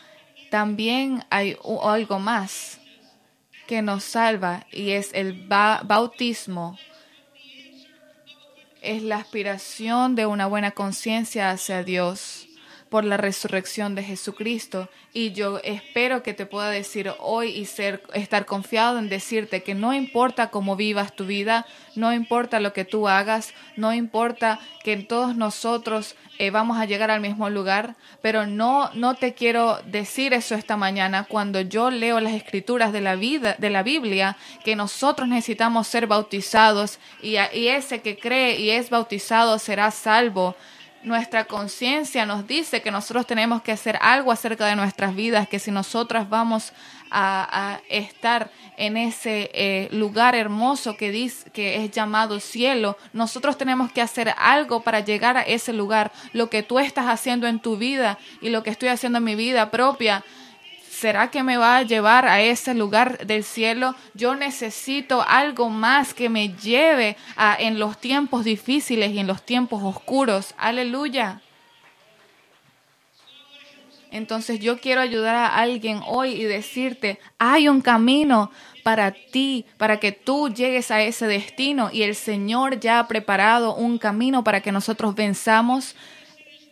también 0.53 1.25
hay 1.31 1.57
algo 1.83 2.19
más 2.19 2.79
que 3.67 3.81
nos 3.81 4.05
salva 4.05 4.67
y 4.71 4.91
es 4.91 5.09
el 5.15 5.49
bautismo. 5.49 6.79
Es 8.83 9.03
la 9.03 9.17
aspiración 9.17 10.15
de 10.15 10.27
una 10.27 10.47
buena 10.47 10.73
conciencia 10.73 11.51
hacia 11.53 11.83
Dios 11.85 12.49
por 12.93 13.07
la 13.07 13.17
resurrección 13.17 13.95
de 13.95 14.03
Jesucristo. 14.03 14.91
Y 15.15 15.33
yo 15.33 15.61
espero 15.65 16.23
que 16.23 16.35
te 16.35 16.45
pueda 16.45 16.69
decir 16.69 17.11
hoy 17.21 17.49
y 17.49 17.65
ser, 17.65 18.03
estar 18.13 18.45
confiado 18.45 18.99
en 18.99 19.09
decirte 19.09 19.63
que 19.63 19.75
no 19.75 19.95
importa 19.95 20.51
cómo 20.51 20.77
vivas 20.77 21.17
tu 21.17 21.25
vida, 21.25 21.65
no 21.95 22.13
importa 22.13 22.61
lo 22.61 22.75
que 22.75 22.85
tú 22.85 23.09
hagas, 23.09 23.55
no 23.77 23.95
importa 23.95 24.61
que 24.85 24.99
todos 24.99 25.37
nosotros 25.37 26.17
eh, 26.39 26.51
vamos 26.51 26.77
a 26.77 26.85
llegar 26.85 27.11
al 27.11 27.23
mismo 27.23 27.49
lugar, 27.49 27.97
pero 28.21 28.47
no, 28.47 28.91
no 28.93 29.15
te 29.15 29.33
quiero 29.33 29.81
decir 29.87 30.35
eso 30.35 30.55
esta 30.55 30.77
mañana 30.77 31.25
cuando 31.25 31.63
yo 31.63 31.91
leo 31.91 32.21
las 32.21 32.35
escrituras 32.35 32.93
de 32.93 33.01
la 33.01 33.17
vida, 33.17 33.57
de 33.59 33.71
la 33.71 33.83
Biblia, 33.83 34.37
que 34.67 34.77
nosotros 34.77 35.29
necesitamos 35.29 35.89
ser 35.89 36.07
bautizados 36.07 36.99
y, 37.23 37.37
y 37.55 37.69
ese 37.69 38.03
que 38.03 38.19
cree 38.19 38.61
y 38.61 38.69
es 38.69 38.91
bautizado 38.91 39.59
será 39.59 39.91
salvo 39.91 40.57
nuestra 41.05 41.45
conciencia 41.45 42.27
nos 42.27 42.47
dice 42.47 42.83
que 42.83 42.91
nosotros 42.91 43.27
tenemos 43.27 43.63
que 43.63 43.73
hacer 43.73 43.99
algo 44.01 44.33
acerca 44.33 44.67
de 44.67 44.77
nuestras 44.77 45.15
vidas, 45.15 45.49
que 45.49 45.59
si 45.59 45.71
nosotras 45.71 46.29
vamos 46.29 46.73
a, 47.11 47.81
estar 47.91 48.51
en 48.79 48.97
ese 48.97 49.51
eh, 49.53 49.89
lugar 49.93 50.35
hermoso 50.35 50.97
que, 50.97 51.31
que 51.53 51.85
es 51.85 51.91
llamado 51.91 52.41
cielo, 52.41 52.97
nosotros 53.13 53.59
tenemos 53.59 53.93
que 53.93 54.01
hacer 54.01 54.35
algo 54.39 54.81
para 54.81 55.01
llegar 55.01 55.37
a 55.37 55.43
ese 55.43 55.73
lugar. 55.73 56.11
Lo 56.33 56.49
que 56.49 56.63
tú 56.63 56.79
estás 56.79 57.07
haciendo 57.07 57.47
en 57.47 57.61
tu 57.61 57.77
vida 57.77 58.19
y 58.41 58.49
lo 58.49 58.63
que 58.63 58.71
estoy 58.71 58.89
haciendo 58.89 59.19
en 59.19 59.25
mi 59.25 59.35
vida 59.35 59.71
propia 59.71 60.25
¿Será 61.03 61.33
que 61.33 61.43
me 61.43 61.57
va 61.57 61.79
a 61.79 61.83
llevar 61.83 62.27
a 62.27 62.41
ese 62.43 62.75
lugar 62.75 63.27
del 63.27 63.43
cielo? 63.43 63.97
Yo 64.15 64.37
necesito 64.37 65.21
algo 65.27 65.69
más 65.69 66.15
que 66.15 66.29
me 66.29 66.51
lleve 66.51 67.17
a, 67.35 67.57
en 67.59 67.81
los 67.81 68.01
tiempos 68.01 68.45
difíciles 68.45 69.11
y 69.11 69.19
en 69.19 69.27
los 69.27 69.45
tiempos 69.45 69.83
oscuros. 69.83 70.55
Aleluya. 70.57 71.41
Entonces 74.13 74.61
yo 74.61 74.79
quiero 74.79 75.01
ayudar 75.01 75.35
a 75.35 75.49
alguien 75.49 76.03
hoy 76.07 76.35
y 76.35 76.45
decirte, 76.45 77.19
hay 77.37 77.69
un 77.69 77.81
camino 77.81 78.53
para 78.85 79.11
ti, 79.11 79.67
para 79.79 79.99
que 79.99 80.13
tú 80.13 80.51
llegues 80.51 80.93
a 80.93 81.03
ese 81.03 81.27
destino 81.27 81.91
y 81.93 82.05
el 82.05 82.15
Señor 82.15 82.79
ya 82.79 83.01
ha 83.01 83.09
preparado 83.09 83.75
un 83.75 83.99
camino 83.99 84.45
para 84.45 84.61
que 84.61 84.71
nosotros 84.71 85.17
venzamos 85.17 85.97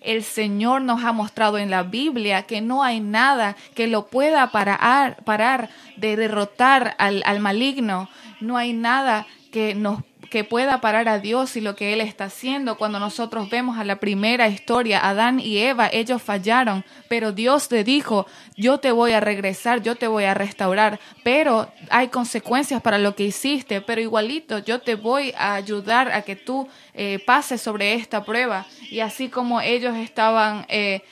el 0.01 0.23
Señor 0.23 0.83
nos 0.83 1.05
ha 1.05 1.13
mostrado 1.13 1.59
en 1.59 1.71
la 1.71 1.83
Biblia 1.83 2.43
que 2.43 2.61
no 2.61 2.83
hay 2.83 3.01
nada 3.01 3.57
que 3.75 3.87
lo 3.87 4.07
pueda 4.07 4.51
parar, 4.51 5.23
parar 5.25 5.71
de 5.97 6.17
derrotar 6.17 6.95
al, 6.99 7.23
al 7.27 7.41
maligno. 7.41 8.09
No 8.41 8.57
hay 8.57 8.73
nada 8.73 9.27
que 9.53 9.75
nos 9.75 10.03
que 10.31 10.45
pueda 10.45 10.81
parar 10.81 11.09
a 11.09 11.19
Dios 11.19 11.57
y 11.57 11.61
lo 11.61 11.75
que 11.75 11.93
Él 11.93 12.01
está 12.01 12.27
haciendo. 12.27 12.79
Cuando 12.79 13.01
nosotros 13.01 13.51
vemos 13.51 13.79
a 13.79 13.85
la 13.85 13.97
primera 13.97 14.49
historia, 14.49 15.07
Adán 15.07 15.41
y 15.41 15.59
Eva, 15.59 15.91
ellos 15.93 16.23
fallaron, 16.23 16.85
pero 17.09 17.33
Dios 17.33 17.71
le 17.73 17.83
dijo, 17.83 18.27
yo 18.57 18.79
te 18.79 18.93
voy 18.93 19.13
a 19.13 19.21
regresar, 19.21 19.83
yo 19.83 19.97
te 19.97 20.07
voy 20.07 20.25
a 20.25 20.35
restaurar, 20.35 21.01
pero 21.25 21.73
hay 21.91 22.09
consecuencias 22.09 22.81
para 22.81 22.99
lo 22.99 23.17
que 23.17 23.25
hiciste, 23.25 23.81
pero 23.81 24.01
igualito 24.01 24.61
yo 24.61 24.81
te 24.81 24.95
voy 24.95 25.35
a 25.37 25.55
ayudar 25.55 26.13
a 26.13 26.23
que 26.23 26.37
tú 26.37 26.69
eh, 26.95 27.19
pases 27.27 27.61
sobre 27.61 27.95
esta 27.95 28.25
prueba. 28.25 28.67
Y 28.89 29.01
así 29.01 29.29
como 29.29 29.61
ellos 29.61 29.97
estaban, 29.97 30.65
eh, 30.69 31.03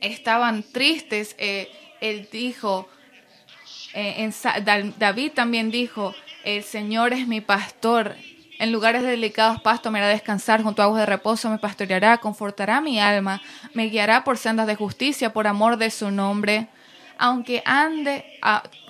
estaban 0.00 0.62
tristes, 0.62 1.36
eh, 1.38 1.70
Él 2.00 2.28
dijo, 2.32 2.88
David 4.98 5.32
también 5.32 5.70
dijo, 5.70 6.14
el 6.46 6.62
Señor 6.62 7.12
es 7.12 7.26
mi 7.26 7.40
pastor. 7.40 8.14
En 8.60 8.70
lugares 8.70 9.02
delicados 9.02 9.60
pasto 9.60 9.90
me 9.90 9.98
hará 9.98 10.08
descansar, 10.08 10.62
junto 10.62 10.80
a 10.80 10.84
aguas 10.84 11.00
de 11.00 11.06
reposo 11.06 11.50
me 11.50 11.58
pastoreará, 11.58 12.18
confortará 12.18 12.80
mi 12.80 13.00
alma, 13.00 13.42
me 13.74 13.86
guiará 13.86 14.22
por 14.22 14.38
sendas 14.38 14.68
de 14.68 14.76
justicia 14.76 15.32
por 15.32 15.48
amor 15.48 15.76
de 15.76 15.90
su 15.90 16.10
nombre. 16.12 16.68
Aunque 17.18 17.62
ande, 17.64 18.24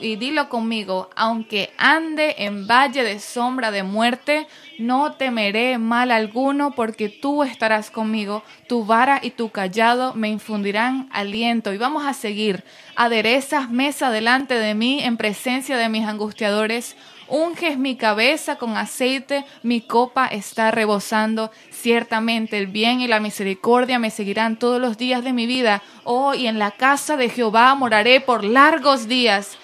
y 0.01 0.17
dilo 0.17 0.49
conmigo, 0.49 1.11
aunque 1.15 1.73
ande 1.79 2.35
en 2.39 2.67
valle 2.67 3.05
de 3.05 3.21
sombra 3.21 3.71
de 3.71 3.85
muerte, 3.85 4.49
no 4.79 5.13
temeré 5.13 5.79
mal 5.79 6.11
alguno, 6.11 6.73
porque 6.73 7.09
tú 7.09 7.45
estarás 7.45 7.91
conmigo, 7.91 8.43
tu 8.69 8.85
vara 8.85 9.21
y 9.23 9.31
tu 9.31 9.51
callado 9.51 10.13
me 10.15 10.29
infundirán 10.29 11.09
aliento. 11.13 11.73
Y 11.73 11.79
vamos 11.79 12.05
a 12.05 12.15
seguir. 12.15 12.65
Aderezas 12.97 13.71
mesa 13.71 14.11
delante 14.11 14.55
de 14.55 14.75
mí 14.75 15.01
en 15.03 15.17
presencia 15.17 15.77
de 15.77 15.89
mis 15.89 16.07
angustiadores 16.07 16.97
Unges 17.29 17.77
mi 17.77 17.97
cabeza 17.97 18.57
con 18.57 18.77
aceite, 18.77 19.45
mi 19.63 19.81
copa 19.81 20.27
está 20.27 20.71
rebosando. 20.71 21.51
Ciertamente 21.71 22.59
el 22.59 22.69
bien 22.69 23.01
y 23.01 23.09
la 23.09 23.21
misericordia 23.21 23.99
me 23.99 24.11
seguirán 24.11 24.57
todos 24.57 24.81
los 24.81 24.97
días 24.97 25.25
de 25.25 25.33
mi 25.33 25.47
vida. 25.47 25.83
Oh, 26.05 26.35
y 26.35 26.47
en 26.47 26.59
la 26.59 26.71
casa 26.71 27.17
de 27.17 27.29
Jehová 27.29 27.75
moraré 27.75 28.21
por 28.21 28.45
largos 28.45 29.09
días. 29.09 29.59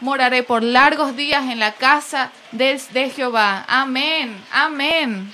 Moraré 0.00 0.42
por 0.42 0.62
largos 0.62 1.16
días 1.16 1.50
en 1.50 1.60
la 1.60 1.72
casa 1.72 2.30
de, 2.50 2.80
de 2.92 3.10
Jehová. 3.10 3.64
Amén, 3.68 4.36
amén. 4.50 5.32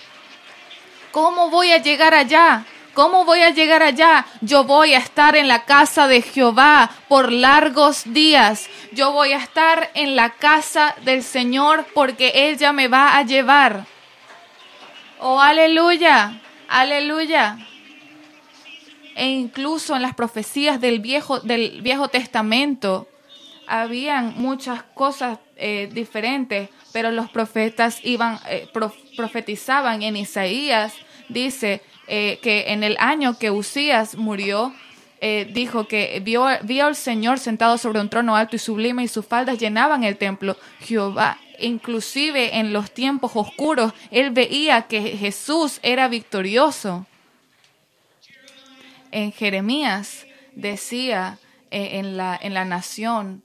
¿Cómo 1.11 1.51
voy 1.51 1.73
a 1.73 1.79
llegar 1.79 2.15
allá? 2.15 2.65
¿Cómo 2.99 3.25
voy 3.25 3.43
a 3.43 3.51
llegar 3.51 3.85
allá? 3.85 4.27
Yo 4.41 4.65
voy 4.65 4.95
a 4.95 4.99
estar 4.99 5.37
en 5.37 5.47
la 5.47 5.67
casa 5.67 6.09
de 6.09 6.21
Jehová 6.21 6.91
por 7.07 7.31
largos 7.31 8.13
días. 8.13 8.69
Yo 8.91 9.13
voy 9.13 9.31
a 9.31 9.39
estar 9.39 9.89
en 9.95 10.17
la 10.17 10.31
casa 10.31 10.97
del 11.05 11.23
Señor 11.23 11.87
porque 11.95 12.33
Él 12.35 12.59
ya 12.59 12.73
me 12.73 12.89
va 12.89 13.17
a 13.17 13.23
llevar. 13.23 13.87
Oh, 15.21 15.41
aleluya, 15.41 16.41
aleluya. 16.69 17.59
E 19.15 19.29
incluso 19.29 19.95
en 19.95 20.03
las 20.03 20.17
profecías 20.17 20.81
del 20.81 20.99
Viejo, 20.99 21.39
del 21.39 21.81
viejo 21.83 22.09
Testamento 22.09 23.07
habían 23.69 24.35
muchas 24.39 24.83
cosas 24.83 25.39
eh, 25.55 25.89
diferentes, 25.93 26.69
pero 26.93 27.13
los 27.13 27.31
profetas 27.31 28.01
iban, 28.03 28.41
eh, 28.49 28.69
profetizaban 29.17 30.03
en 30.03 30.17
Isaías, 30.17 30.95
dice 31.29 31.81
eh, 32.09 32.39
que 32.43 32.73
en 32.73 32.83
el 32.83 32.97
año 32.99 33.39
que 33.39 33.51
Usías 33.51 34.17
murió, 34.17 34.75
dijo 35.21 35.89
que 35.89 36.21
vio, 36.25 36.47
vio 36.63 36.87
al 36.87 36.95
Señor 36.95 37.41
sentado 37.41 37.77
sobre 37.77 38.01
un 38.01 38.09
trono 38.09 38.37
alto 38.37 38.55
y 38.55 38.61
sublime 38.61 39.03
y 39.03 39.09
sus 39.09 39.27
faldas 39.27 39.59
llenaban 39.59 40.05
el 40.05 40.17
templo. 40.17 40.57
Jehová, 40.79 41.39
inclusive 41.59 42.59
en 42.59 42.73
los 42.73 42.93
tiempos 42.93 43.33
oscuros, 43.35 43.93
él 44.13 44.31
veía 44.31 44.83
que 44.83 45.01
Jesús 45.17 45.81
era 45.83 46.07
victorioso. 46.07 47.05
En 49.11 49.33
Jeremías 49.33 50.25
decía 50.55 51.39
en, 51.73 52.17
la, 52.17 52.39
en 52.41 52.55
la 52.55 52.65
nación, 52.65 53.43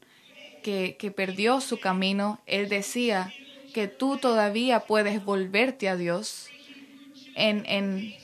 que, 0.63 1.13
perdió 1.15 1.62
su 1.62 1.79
camino, 1.79 2.39
él 2.48 2.70
decía 2.70 3.32
que 3.74 3.88
tú 3.88 4.17
todavía 4.17 4.82
puedes 4.82 5.24
volverte 5.24 5.89
a 5.89 5.96
Dios. 5.96 6.50
En, 7.36 7.65
en 7.67 8.15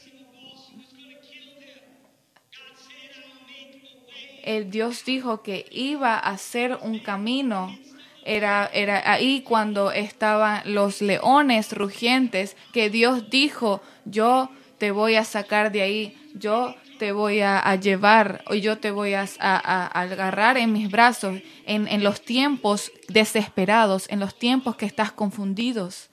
el 4.44 4.70
Dios 4.70 5.06
dijo 5.06 5.42
que 5.42 5.66
iba 5.72 6.16
a 6.16 6.32
hacer 6.32 6.78
un 6.82 7.00
camino. 7.00 7.78
Era, 8.26 8.70
era 8.74 9.12
ahí 9.12 9.42
cuando 9.42 9.92
estaban 9.92 10.62
los 10.66 11.02
leones 11.02 11.74
rugientes 11.74 12.56
que 12.74 12.90
Dios 12.90 13.30
dijo, 13.30 13.82
yo 14.06 14.50
te 14.78 14.92
voy 14.92 15.16
a 15.16 15.24
sacar 15.24 15.72
de 15.72 15.82
ahí, 15.82 16.18
yo 16.36 16.76
te 17.00 17.12
voy 17.14 17.40
a, 17.40 17.76
llevar 17.78 18.44
o 18.48 18.54
yo 18.54 18.78
te 18.78 18.92
voy 18.92 19.14
a, 19.14 19.24
agarrar 19.24 20.58
en 20.58 20.74
mis 20.74 20.92
brazos 20.92 21.42
en, 21.66 22.04
los 22.04 22.22
tiempos 22.22 22.92
desesperados, 23.08 24.06
en 24.10 24.20
los 24.20 24.38
tiempos 24.38 24.76
que 24.76 24.86
estás 24.86 25.12
confundidos. 25.12 26.10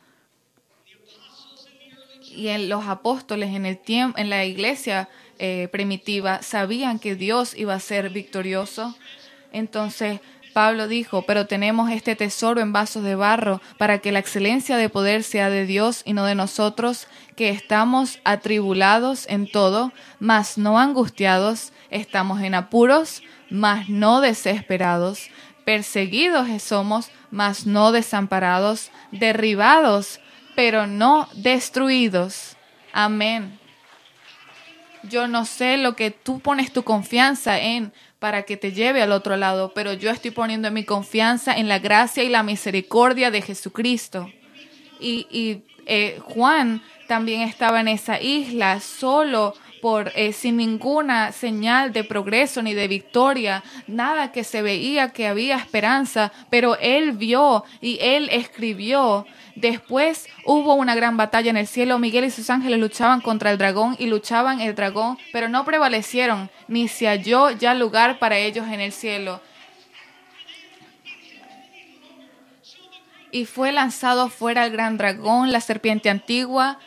Y 2.23 2.49
en 2.49 2.69
los 2.69 2.87
apóstoles 2.87 3.55
en, 3.55 3.67
el 3.67 3.79
tiempo, 3.79 4.19
en 4.19 4.31
la 4.31 4.45
iglesia 4.45 5.09
eh, 5.39 5.69
primitiva 5.71 6.43
sabían 6.43 6.99
que 6.99 7.15
Dios 7.15 7.55
iba 7.57 7.75
a 7.75 7.81
ser 7.81 8.11
victorioso. 8.11 8.97
Entonces 9.53 10.21
Pablo 10.57 10.89
dijo, 10.89 11.21
pero 11.27 11.47
tenemos 11.47 11.91
este 11.91 12.17
tesoro 12.17 12.63
en 12.63 12.73
vasos 12.73 13.05
de 13.05 13.15
barro 13.15 13.61
para 13.77 13.99
que 13.99 14.11
la 14.11 14.21
excelencia 14.21 14.79
de 14.79 14.89
poder 14.89 15.23
sea 15.23 15.51
de 15.51 15.67
Dios 15.67 16.01
y 16.07 16.15
no 16.15 16.25
de 16.25 16.35
nosotros, 16.35 17.09
que 17.37 17.51
estamos 17.51 18.21
atribulados 18.25 19.27
en 19.29 19.51
todo, 19.51 19.93
mas 20.19 20.57
no 20.57 20.79
angustiados, 20.79 21.75
estamos 21.91 22.41
en 22.41 22.55
apuros, 22.55 23.23
mas 23.51 23.91
no 23.91 24.23
desesperados, 24.23 25.29
perseguidos 25.67 26.49
somos, 26.63 27.11
mas 27.31 27.67
no 27.67 27.93
desamparados, 27.93 28.91
derribados, 29.13 30.21
pero 30.55 30.87
no 30.87 31.29
destruidos. 31.35 32.57
Amén. 32.95 33.59
Yo 35.09 35.29
no 35.29 35.45
sé 35.45 35.77
lo 35.77 35.95
que 35.97 36.11
tú 36.11 36.41
pones 36.41 36.73
tu 36.73 36.83
confianza 36.83 37.61
en, 37.61 37.93
para 38.19 38.43
que 38.43 38.57
te 38.57 38.73
lleve 38.73 39.03
al 39.03 39.13
otro 39.13 39.37
lado, 39.37 39.73
pero 39.75 39.93
yo 39.93 40.11
estoy 40.11 40.31
poniendo 40.31 40.71
mi 40.71 40.85
confianza 40.85 41.55
en 41.55 41.69
la 41.69 41.79
gracia 41.79 42.25
y 42.25 42.29
la 42.29 42.43
misericordia 42.43 43.31
de 43.31 43.43
Jesucristo. 43.43 44.31
Y, 45.01 45.63
eh, 45.87 46.19
Juan 46.23 46.83
también 47.07 47.43
estaba 47.43 47.81
en 47.81 47.89
esa 47.89 48.21
isla 48.21 48.81
solo 48.81 49.55
por 49.81 50.11
eh, 50.17 50.33
sin 50.33 50.57
ninguna 50.57 51.31
señal 51.31 51.93
de 51.93 52.03
progreso 52.03 52.63
ni 52.63 52.75
de 52.75 52.89
victoria, 52.89 53.63
nada 53.87 54.33
que 54.33 54.43
se 54.43 54.63
veía 54.63 55.11
que 55.11 55.29
había 55.29 55.57
esperanza, 55.57 56.33
pero 56.51 56.77
él 56.81 57.13
vio 57.13 57.65
y 57.81 57.99
él 58.01 58.29
escribió 58.33 59.27
Después 59.57 60.29
hubo 60.45 60.75
una 60.75 60.95
gran 60.95 61.17
batalla 61.17 61.49
en 61.49 61.57
el 61.57 61.67
cielo. 61.67 61.99
Miguel 61.99 62.27
y 62.27 62.31
sus 62.31 62.51
ángeles 62.51 62.79
luchaban 62.79 63.23
contra 63.23 63.51
el 63.51 63.57
dragón 63.57 63.97
y 63.99 64.07
luchaban 64.07 64.61
el 64.61 64.75
dragón, 64.75 65.19
pero 65.33 65.49
no 65.49 65.65
prevalecieron, 65.65 66.51
ni 66.69 66.89
se 66.89 67.07
halló 67.07 67.51
ya 67.51 67.73
lugar 67.73 68.19
para 68.19 68.37
ellos 68.37 68.67
en 68.69 68.81
el 68.81 68.93
cielo. 68.93 69.41
Y 73.31 73.47
fue 73.47 73.73
lanzado 73.73 74.29
fuera 74.29 74.67
el 74.67 74.73
gran 74.73 74.99
dragón, 74.99 75.51
la 75.51 75.61
serpiente 75.61 76.11
antigua, 76.11 76.79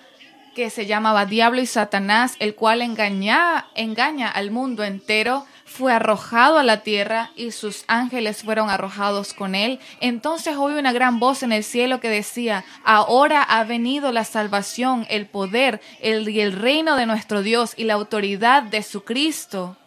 que 0.55 0.69
se 0.69 0.86
llamaba 0.86 1.25
Diablo 1.25 1.62
y 1.62 1.65
Satanás, 1.65 2.36
el 2.39 2.53
cual 2.53 2.84
engaña, 2.84 3.65
engaña 3.73 4.29
al 4.29 4.51
mundo 4.51 4.84
entero 4.84 5.45
fue 5.69 5.93
arrojado 5.93 6.58
a 6.58 6.63
la 6.63 6.82
tierra 6.82 7.29
y 7.36 7.51
sus 7.51 7.84
ángeles 7.88 8.43
fueron 8.43 8.69
arrojados 8.69 9.34
con 9.34 9.53
él. 9.55 9.79
Entonces 10.01 10.58
oí 10.58 10.73
una 10.73 10.91
gran 10.91 11.19
voz 11.19 11.43
en 11.43 11.51
el 11.51 11.63
cielo 11.63 11.99
que 11.99 12.10
decía, 12.10 12.65
ahora 12.84 13.43
ha 13.43 13.63
venido 13.63 14.12
la 14.12 14.25
salvación, 14.25 15.05
el 15.10 15.27
poder 15.27 15.79
el, 16.01 16.27
y 16.27 16.41
el 16.41 16.53
reino 16.53 16.95
de 16.95 17.05
nuestro 17.05 17.43
Dios 17.43 17.73
y 17.77 17.84
la 17.84 17.93
autoridad 17.93 18.63
de 18.63 18.82
su 18.82 19.03
Cristo, 19.03 19.77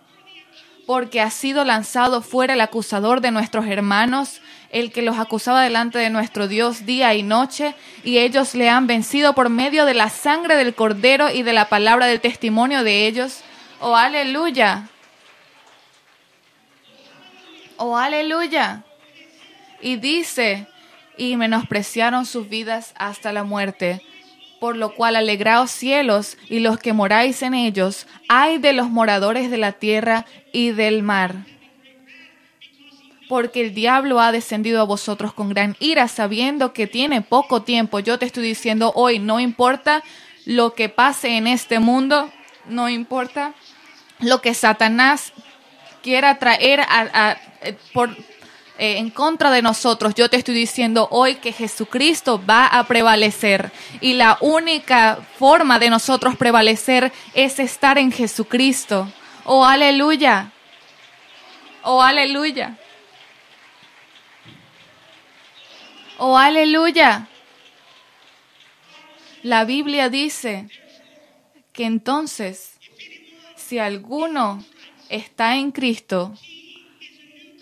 porque 0.87 1.21
ha 1.21 1.31
sido 1.31 1.65
lanzado 1.65 2.23
fuera 2.23 2.55
el 2.55 2.61
acusador 2.61 3.21
de 3.21 3.33
nuestros 3.33 3.67
hermanos, 3.67 4.41
el 4.71 4.93
que 4.93 5.03
los 5.03 5.19
acusaba 5.19 5.63
delante 5.63 5.99
de 5.99 6.11
nuestro 6.11 6.49
Dios 6.49 6.87
día 6.87 7.15
y 7.15 7.23
noche, 7.23 7.75
y 8.05 8.19
ellos 8.19 8.55
le 8.55 8.71
han 8.71 8.87
vencido 8.87 9.35
por 9.35 9.49
medio 9.49 9.85
de 9.85 9.95
la 9.95 10.09
sangre 10.09 10.57
del 10.57 10.75
cordero 10.75 11.29
y 11.31 11.43
de 11.43 11.53
la 11.53 11.69
palabra 11.69 12.07
del 12.07 12.21
testimonio 12.21 12.85
de 12.85 13.07
ellos. 13.07 13.41
Oh, 13.81 13.97
aleluya. 13.97 14.89
Oh, 17.85 17.97
aleluya. 17.97 18.85
Y 19.81 19.97
dice, 19.97 20.69
y 21.17 21.37
menospreciaron 21.37 22.27
sus 22.27 22.49
vidas 22.49 22.95
hasta 22.97 23.33
la 23.33 23.43
muerte. 23.43 24.03
Por 24.61 24.77
lo 24.77 24.95
cual 24.95 25.17
alegraos 25.17 25.73
cielos 25.73 26.39
y 26.49 26.61
los 26.61 26.79
que 26.79 26.93
moráis 26.93 27.43
en 27.43 27.55
ellos, 27.55 28.07
ay 28.29 28.59
de 28.59 28.73
los 28.73 28.89
moradores 28.89 29.51
de 29.51 29.59
la 29.59 29.73
tierra 29.73 30.27
y 30.53 30.71
del 30.71 31.03
mar. 31.03 31.45
Porque 33.29 33.63
el 33.63 33.75
diablo 33.75 34.21
ha 34.21 34.31
descendido 34.31 34.81
a 34.81 34.85
vosotros 34.85 35.33
con 35.33 35.49
gran 35.49 35.77
ira, 35.81 36.07
sabiendo 36.07 36.73
que 36.73 36.87
tiene 36.87 37.21
poco 37.21 37.63
tiempo. 37.63 37.99
Yo 37.99 38.17
te 38.17 38.27
estoy 38.27 38.45
diciendo 38.45 38.93
hoy, 38.95 39.19
no 39.19 39.41
importa 39.41 40.05
lo 40.45 40.75
que 40.75 40.89
pase 40.89 41.37
en 41.37 41.49
este 41.49 41.81
mundo, 41.81 42.31
no 42.65 42.89
importa 42.89 43.55
lo 44.21 44.41
que 44.41 44.55
Satanás 44.55 45.33
quiera 46.03 46.39
traer 46.39 46.81
a, 46.81 47.39
eh, 47.63 47.77
eh, 48.79 48.99
en 48.99 49.11
contra 49.11 49.51
de 49.51 49.63
nosotros, 49.63 50.15
yo 50.15 50.29
te 50.29 50.37
estoy 50.37 50.55
diciendo 50.55 51.09
hoy 51.11 51.37
que 51.37 51.53
Jesucristo 51.53 52.43
va 52.45 52.67
a 52.67 52.85
prevalecer. 52.85 53.71
Y 54.01 54.15
la 54.15 54.39
única 54.41 55.19
forma 55.39 55.79
de 55.79 55.91
nosotros 55.91 56.37
prevalecer 56.37 57.13
es 57.35 57.59
estar 57.59 57.99
en 57.99 58.11
Jesucristo. 58.11 59.11
Oh, 59.45 59.65
aleluya. 59.65 60.51
Oh, 61.83 62.03
aleluya. 62.03 62.77
Oh, 66.19 66.37
aleluya. 66.37 67.29
La 69.43 69.65
Biblia 69.65 70.09
dice 70.09 70.69
que 71.73 71.85
entonces, 71.85 72.79
si 73.57 73.79
alguno 73.79 74.65
está 75.13 75.57
en 75.57 75.71
Cristo, 75.71 76.35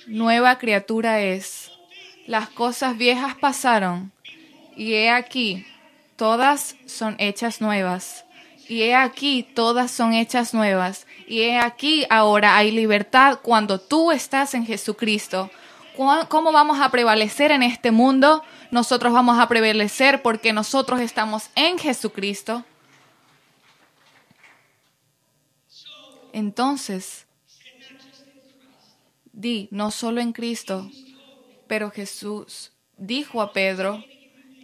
nueva 0.07 0.59
criatura 0.59 1.21
es. 1.21 1.71
Las 2.27 2.49
cosas 2.49 2.97
viejas 2.97 3.35
pasaron, 3.35 4.13
y 4.77 4.95
he 4.95 5.11
aquí, 5.11 5.67
todas 6.17 6.77
son 6.87 7.17
hechas 7.19 7.61
nuevas. 7.61 8.25
Y 8.69 8.83
he 8.83 8.95
aquí, 8.95 9.43
todas 9.43 9.91
son 9.91 10.15
hechas 10.15 10.55
nuevas. 10.55 11.07
Y 11.27 11.43
he 11.43 11.59
aquí, 11.59 12.07
ahora 12.09 12.57
hay 12.57 12.71
libertad 12.71 13.41
cuando 13.43 13.81
tú 13.81 14.13
estás 14.13 14.55
en 14.55 14.65
Jesucristo. 14.65 15.51
¿Cómo 16.29 16.53
vamos 16.53 16.81
a 16.81 16.89
prevalecer 16.91 17.51
en 17.51 17.63
este 17.63 17.91
mundo? 17.91 18.43
Nosotros 18.71 19.13
vamos 19.13 19.39
a 19.39 19.49
prevalecer 19.49 20.23
porque 20.23 20.53
nosotros 20.53 21.01
estamos 21.01 21.51
en 21.57 21.79
Jesucristo. 21.79 22.65
Entonces, 26.33 27.27
di, 29.41 29.69
no 29.71 29.91
solo 29.91 30.21
en 30.21 30.33
Cristo, 30.33 30.91
pero 31.67 31.91
Jesús 31.91 32.73
dijo 32.97 33.43
a 33.43 33.53
Pedro, 33.53 34.05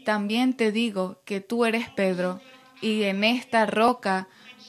también 0.04 0.54
te 0.54 0.72
digo 0.72 1.20
que 1.24 1.40
tú 1.40 1.64
eres 1.64 1.88
Pedro, 1.90 2.40
y 2.80 3.04
en 3.04 3.24
esta 3.24 3.66
roca 3.66 4.28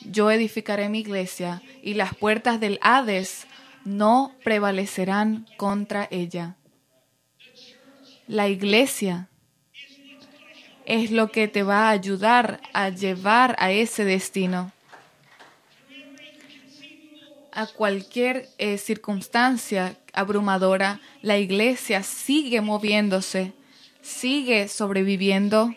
yo 0.10 0.32
edificaré 0.32 0.90
mi 0.90 1.00
iglesia 1.00 1.62
y 1.82 1.96
las 1.96 2.16
puertas 2.16 2.60
del 2.60 2.80
Hades 2.82 3.48
no 3.84 4.34
prevalecerán 4.44 5.46
contra 5.58 6.08
ella. 6.12 6.56
La 8.28 8.48
iglesia 8.48 9.30
es 10.86 11.12
lo 11.12 11.32
que 11.32 11.48
te 11.48 11.64
va 11.64 11.88
a 11.88 11.92
ayudar 11.92 12.62
a 12.74 12.90
llevar 12.90 13.56
a 13.60 13.72
ese 13.72 14.06
destino. 14.06 14.72
A 17.58 17.66
cualquier 17.66 18.50
eh, 18.60 18.78
circunstancia 18.78 19.98
abrumadora, 20.14 21.00
la 21.24 21.40
iglesia 21.40 22.04
sigue 22.04 22.62
moviéndose, 22.62 23.52
sigue 24.00 24.68
sobreviviendo. 24.68 25.74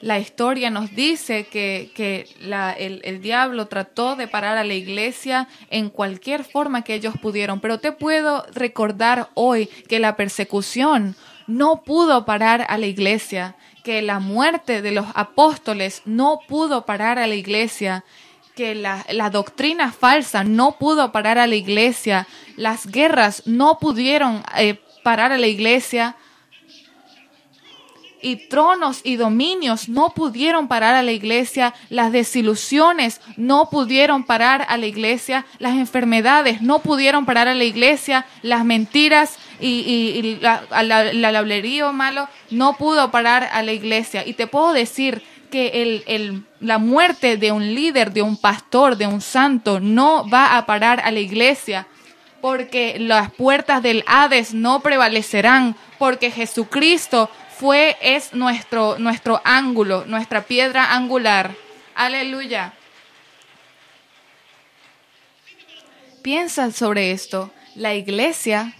La 0.00 0.18
historia 0.18 0.70
nos 0.70 0.94
dice 0.94 1.44
que, 1.44 1.92
el, 2.78 3.02
el, 3.04 3.20
diablo 3.20 3.66
trató 3.66 4.16
de 4.16 4.26
parar 4.26 4.56
a 4.56 4.64
la 4.64 4.72
iglesia 4.72 5.48
en 5.68 5.90
cualquier 5.90 6.44
forma 6.44 6.80
que 6.82 6.94
ellos 6.94 7.12
pudieron, 7.20 7.60
pero 7.60 7.78
te 7.78 7.92
puedo 7.92 8.46
recordar 8.54 9.28
hoy 9.34 9.66
que 9.86 9.98
la 9.98 10.16
persecución 10.16 11.14
no 11.46 11.82
pudo 11.82 12.24
parar 12.24 12.64
a 12.70 12.78
la 12.78 12.86
iglesia, 12.86 13.54
que 13.84 14.00
la 14.00 14.18
muerte 14.18 14.80
de 14.80 14.92
los 14.92 15.06
apóstoles 15.14 16.00
no 16.06 16.40
pudo 16.48 16.86
parar 16.86 17.18
a 17.18 17.26
la 17.26 17.34
iglesia, 17.34 18.02
que 18.58 18.74
la, 18.74 19.06
la, 19.10 19.30
doctrina 19.30 19.92
falsa 19.92 20.42
no 20.42 20.78
pudo 20.78 21.12
parar 21.12 21.38
a 21.38 21.46
la 21.46 21.54
iglesia, 21.54 22.26
las 22.56 22.88
guerras 22.88 23.44
no 23.46 23.78
pudieron 23.78 24.42
eh, 24.56 24.80
parar 25.04 25.30
a 25.30 25.38
la 25.38 25.46
iglesia, 25.46 26.16
y 28.20 28.48
tronos 28.48 29.00
y 29.04 29.14
dominios 29.14 29.88
no 29.88 30.10
pudieron 30.10 30.66
parar 30.66 30.96
a 30.96 31.04
la 31.04 31.12
iglesia, 31.12 31.72
las 31.88 32.10
desilusiones 32.10 33.20
no 33.36 33.70
pudieron 33.70 34.24
parar 34.24 34.66
a 34.68 34.76
la 34.76 34.86
iglesia, 34.86 35.46
las 35.60 35.76
enfermedades 35.76 36.60
no 36.60 36.80
pudieron 36.80 37.26
parar 37.26 37.46
a 37.46 37.54
la 37.54 37.62
iglesia, 37.62 38.26
las 38.42 38.64
mentiras 38.64 39.38
y, 39.60 40.38
la, 40.40 40.64
la, 40.82 41.92
malo 41.92 42.28
no 42.50 42.76
pudo 42.76 43.12
parar 43.12 43.48
a 43.52 43.62
la 43.62 43.72
iglesia. 43.72 44.26
Y 44.26 44.32
te 44.32 44.48
puedo 44.48 44.72
decir 44.72 45.22
que 45.50 45.82
el, 45.82 46.04
el, 46.06 46.44
la 46.60 46.78
muerte 46.78 47.36
de 47.36 47.52
un 47.52 47.74
líder, 47.74 48.12
de 48.12 48.22
un 48.22 48.36
pastor, 48.36 48.96
de 48.96 49.06
un 49.06 49.20
santo, 49.20 49.80
no 49.80 50.28
va 50.28 50.56
a 50.56 50.66
parar 50.66 51.00
a 51.00 51.10
la 51.10 51.20
iglesia 51.20 51.86
porque 52.40 52.98
las 52.98 53.30
puertas 53.32 53.82
del 53.82 54.04
Hades 54.06 54.54
no 54.54 54.80
prevalecerán, 54.80 55.76
porque 55.98 56.30
Jesucristo 56.30 57.30
fue, 57.56 57.96
es 58.00 58.32
nuestro, 58.34 58.98
nuestro 58.98 59.40
ángulo, 59.44 60.04
nuestra 60.06 60.42
piedra 60.42 60.94
angular. 60.94 61.54
Aleluya. 61.94 62.74
Piensa 66.22 66.70
sobre 66.70 67.10
esto. 67.12 67.50
La 67.74 67.94
iglesia 67.94 68.74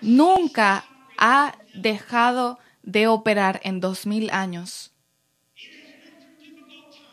nunca 0.00 0.84
ha 1.18 1.54
dejado 1.74 2.58
de 2.82 3.06
operar 3.06 3.60
en 3.62 3.80
dos 3.80 4.06
mil 4.06 4.30
años. 4.30 4.90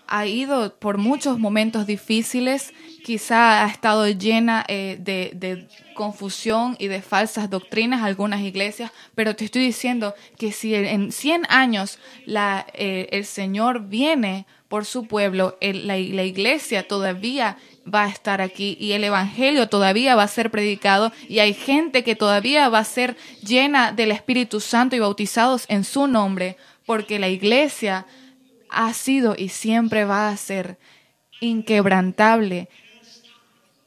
Ha 0.07 0.25
ido 0.25 0.77
por 0.79 0.97
muchos 0.97 1.39
momentos 1.39 1.85
difíciles 1.85 2.73
quizá 3.07 3.63
ha 3.63 3.67
estado 3.69 4.05
llena 4.09 4.65
eh, 4.67 4.97
de, 4.99 5.67
confusión 5.93 6.75
y 6.77 6.87
de 6.87 7.01
falsas 7.01 7.49
doctrinas 7.49 8.03
algunas 8.03 8.41
iglesias, 8.41 8.91
pero 9.15 9.33
te 9.33 9.45
estoy 9.45 9.63
diciendo 9.63 10.13
que 10.37 10.51
si 10.51 10.75
en 10.75 11.13
100 11.13 11.45
años 11.49 11.99
la, 12.25 12.67
eh, 12.73 13.07
el 13.13 13.23
Señor 13.23 13.87
viene 13.87 14.45
por 14.67 14.83
su 14.83 15.07
pueblo, 15.07 15.57
la, 15.61 15.95
la 15.95 16.23
iglesia 16.23 16.85
todavía 16.85 17.57
va 17.91 18.03
a 18.03 18.09
estar 18.09 18.41
aquí 18.41 18.77
y 18.77 18.91
el 18.91 19.05
Evangelio 19.05 19.69
todavía 19.69 20.15
va 20.17 20.23
a 20.23 20.27
ser 20.27 20.51
predicado 20.51 21.13
y 21.29 21.39
hay 21.39 21.53
gente 21.53 22.03
que 22.03 22.17
todavía 22.17 22.67
va 22.67 22.79
a 22.79 22.83
ser 22.83 23.15
llena 23.41 23.93
del 23.93 24.11
Espíritu 24.11 24.59
Santo 24.59 24.97
y 24.97 24.99
bautizados 24.99 25.63
en 25.69 25.85
su 25.85 26.07
nombre, 26.07 26.57
porque 26.85 27.19
la 27.19 27.29
iglesia 27.29 28.05
ha 28.69 28.93
sido 28.93 29.36
y 29.38 29.49
siempre 29.49 30.06
va 30.06 30.30
a 30.30 30.38
ser 30.38 30.77
inquebrantable 31.39 32.69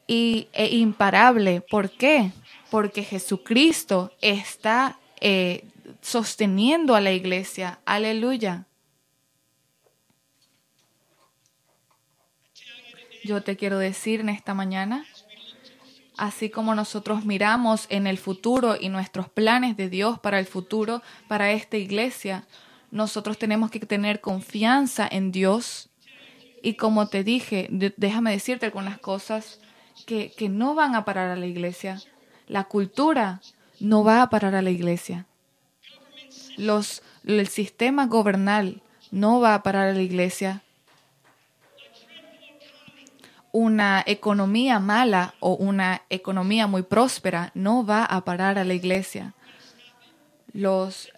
y, 0.07 0.49
e 0.53 0.77
imparable. 0.77 1.61
¿Por 1.61 1.90
qué? 1.90 2.33
Porque 2.71 3.03
Jesucristo 3.03 4.12
está 4.21 4.99
eh, 5.21 5.64
sosteniendo 6.01 6.95
a 6.95 7.01
la 7.01 7.12
iglesia. 7.12 7.81
Aleluya. 7.85 8.66
Yo 13.23 13.43
te 13.43 13.57
quiero 13.57 13.79
decir 13.79 14.21
en 14.21 14.31
esta 14.31 14.55
mañana, 14.55 15.05
así 16.16 16.49
como 16.49 16.75
nosotros 16.75 17.25
miramos 17.27 17.87
en 17.90 18.07
el 18.07 18.16
futuro 18.16 18.77
y 18.81 18.88
nuestros 18.88 19.29
planes 19.29 19.77
de 19.77 19.90
Dios 19.90 20.19
para 20.19 20.38
el 20.38 20.47
futuro, 20.47 21.03
para 21.29 21.53
esta 21.53 21.77
iglesia, 21.77 22.47
nosotros 22.90 23.38
tenemos 23.38 23.70
que 23.70 23.81
tener 23.81 24.20
confianza 24.20 25.09
en 25.11 25.33
Dios. 25.33 25.90
Y 26.62 26.74
como 26.74 27.09
te 27.09 27.24
dije, 27.24 27.68
déjame 27.96 28.33
decirte 28.33 28.66
algunas 28.66 28.98
cosas 28.98 29.61
que, 30.07 30.48
no 30.48 30.74
van 30.74 30.94
a 30.94 31.05
parar 31.05 31.31
a 31.31 31.37
la 31.37 31.46
iglesia. 31.46 32.00
La 32.48 32.64
cultura 32.64 33.40
no 33.79 34.05
va 34.05 34.22
a 34.22 34.31
parar 34.31 34.55
a 34.55 34.62
la 34.62 34.70
iglesia. 34.70 35.26
Los, 36.57 37.03
el 37.24 37.46
sistema 37.48 38.07
gobernal 38.07 38.83
no 39.11 39.40
va 39.40 39.55
a 39.55 39.62
parar 39.62 39.88
a 39.88 39.92
la 39.92 40.03
iglesia. 40.03 40.62
Una 43.53 44.03
economía 44.07 44.79
mala 44.79 45.35
o 45.40 45.55
una 45.55 46.03
economía 46.09 46.66
muy 46.66 46.83
próspera 46.83 47.50
no 47.55 47.85
va 47.85 48.05
a 48.05 48.24
parar 48.24 48.59
a 48.59 48.64
la 48.64 48.74
iglesia. 48.74 49.35
Los 50.53 51.11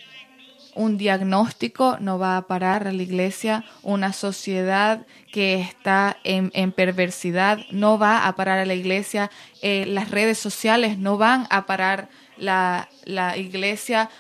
un 0.75 0.97
diagnóstico 0.97 1.97
no 2.01 2.19
va 2.19 2.37
a 2.37 2.47
parar 2.47 2.87
a 2.87 2.93
la 2.93 3.03
iglesia, 3.03 3.65
una 3.83 4.13
sociedad 4.13 5.07
que 5.31 5.61
está 5.61 6.17
en, 6.25 6.51
perversidad 6.73 7.59
no 7.71 7.99
va 7.99 8.27
a 8.27 8.37
parar 8.37 8.59
a 8.59 8.67
la 8.67 8.75
iglesia, 8.75 9.31
eh, 9.61 9.85
las 9.87 10.11
redes 10.11 10.39
sociales 10.39 10.99
no 10.99 11.19
van 11.19 11.47
a 11.51 11.67
parar 11.67 12.09
la, 12.39 12.89
iglesia, 13.37 14.11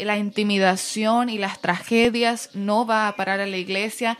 la 0.00 0.18
intimidación 0.18 1.28
y 1.28 1.38
las 1.38 1.60
tragedias 1.60 2.50
no 2.54 2.86
va 2.86 3.08
a 3.08 3.16
parar 3.16 3.40
a 3.40 3.46
la 3.46 3.56
iglesia, 3.56 4.18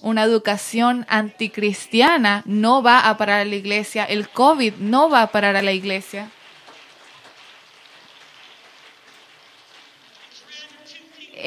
una 0.00 0.22
educación 0.24 1.06
anticristiana 1.08 2.42
no 2.46 2.82
va 2.82 3.08
a 3.08 3.16
parar 3.16 3.40
a 3.40 3.44
la 3.44 3.54
iglesia, 3.54 4.04
el 4.04 4.28
COVID 4.28 4.74
no 4.78 5.08
va 5.08 5.22
a 5.22 5.32
parar 5.32 5.56
a 5.56 5.62
la 5.62 5.72
iglesia. 5.72 6.30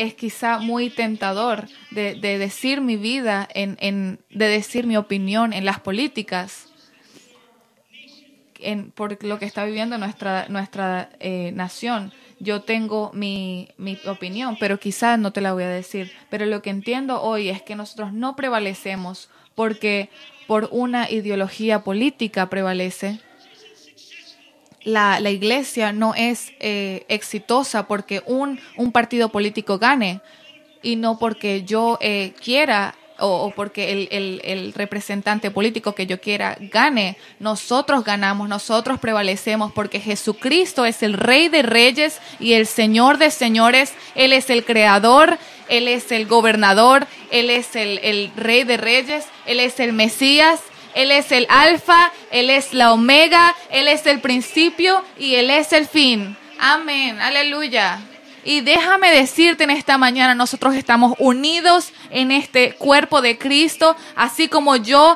Es 0.01 0.15
quizá 0.15 0.57
muy 0.57 0.89
tentador 0.89 1.67
de, 1.91 2.15
decir 2.15 2.81
mi 2.81 2.97
vida, 2.97 3.47
en, 3.53 4.19
de 4.29 4.47
decir 4.47 4.87
mi 4.87 4.97
opinión 4.97 5.53
en 5.53 5.63
las 5.63 5.79
políticas, 5.79 6.67
en, 8.59 8.91
por 8.91 9.23
lo 9.23 9.37
que 9.37 9.45
está 9.45 9.63
viviendo 9.63 9.97
nuestra, 9.97 10.47
nuestra 10.49 11.09
eh, 11.19 11.51
nación. 11.53 12.11
Yo 12.39 12.61
tengo 12.61 13.11
mi, 13.13 13.69
mi 13.77 13.99
opinión, 14.07 14.57
pero 14.59 14.79
quizás 14.79 15.19
no 15.19 15.31
te 15.31 15.41
la 15.41 15.53
voy 15.53 15.63
a 15.63 15.69
decir. 15.69 16.11
Pero 16.31 16.47
lo 16.47 16.63
que 16.63 16.71
entiendo 16.71 17.21
hoy 17.21 17.49
es 17.49 17.61
que 17.61 17.75
nosotros 17.75 18.11
no 18.11 18.35
prevalecemos 18.35 19.29
porque 19.53 20.09
por 20.47 20.67
una 20.71 21.09
ideología 21.11 21.83
política 21.83 22.49
prevalece 22.49 23.19
la, 24.83 25.19
la 25.19 25.29
iglesia 25.29 25.91
no 25.91 26.13
es 26.15 26.53
eh, 26.59 27.05
exitosa 27.07 27.87
porque 27.87 28.23
un, 28.25 28.59
un, 28.77 28.91
partido 28.91 29.29
político 29.29 29.77
gane 29.77 30.21
y 30.81 30.95
no 30.95 31.19
porque 31.19 31.63
yo 31.63 31.97
eh, 32.01 32.33
quiera 32.43 32.95
o, 33.23 33.51
porque 33.55 33.91
el, 33.91 34.07
el, 34.11 34.41
el, 34.43 34.73
representante 34.73 35.51
político 35.51 35.93
que 35.93 36.07
yo 36.07 36.19
quiera 36.19 36.57
gane. 36.59 37.17
Nosotros 37.39 38.03
ganamos, 38.03 38.49
nosotros 38.49 38.99
prevalecemos 38.99 39.71
porque 39.71 39.99
Jesucristo 39.99 40.85
es 40.85 41.03
el 41.03 41.13
Rey 41.13 41.47
de 41.47 41.61
Reyes 41.61 42.19
y 42.39 42.53
el 42.53 42.65
Señor 42.65 43.19
de 43.19 43.29
Señores. 43.29 43.93
Él 44.15 44.33
es 44.33 44.49
el 44.49 44.65
Creador, 44.65 45.37
Él 45.69 45.87
es 45.87 46.11
el 46.11 46.25
Gobernador, 46.25 47.05
Él 47.29 47.51
es 47.51 47.75
el, 47.75 47.99
el 47.99 48.31
Rey 48.35 48.63
de 48.63 48.77
Reyes, 48.77 49.25
Él 49.45 49.59
es 49.59 49.79
el 49.79 49.93
Mesías 49.93 50.59
él 50.93 51.11
es 51.11 51.31
el 51.31 51.45
alfa, 51.49 52.11
Él 52.31 52.49
es 52.49 52.73
la 52.73 52.93
omega, 52.93 53.55
Él 53.69 53.87
es 53.87 54.05
el 54.05 54.19
principio 54.19 55.03
y 55.17 55.35
Él 55.35 55.49
es 55.49 55.73
el 55.73 55.87
fin. 55.87 56.37
Amén, 56.59 57.19
aleluya. 57.19 57.99
Y 58.43 58.61
déjame 58.61 59.11
decirte 59.11 59.65
en 59.65 59.69
esta 59.69 59.99
mañana, 59.99 60.33
nosotros 60.33 60.73
estamos 60.73 61.13
unidos 61.19 61.91
en 62.09 62.31
este 62.31 62.73
cuerpo 62.73 63.21
de 63.21 63.37
Cristo, 63.37 63.95
así 64.15 64.47
como 64.47 64.77
yo, 64.77 65.15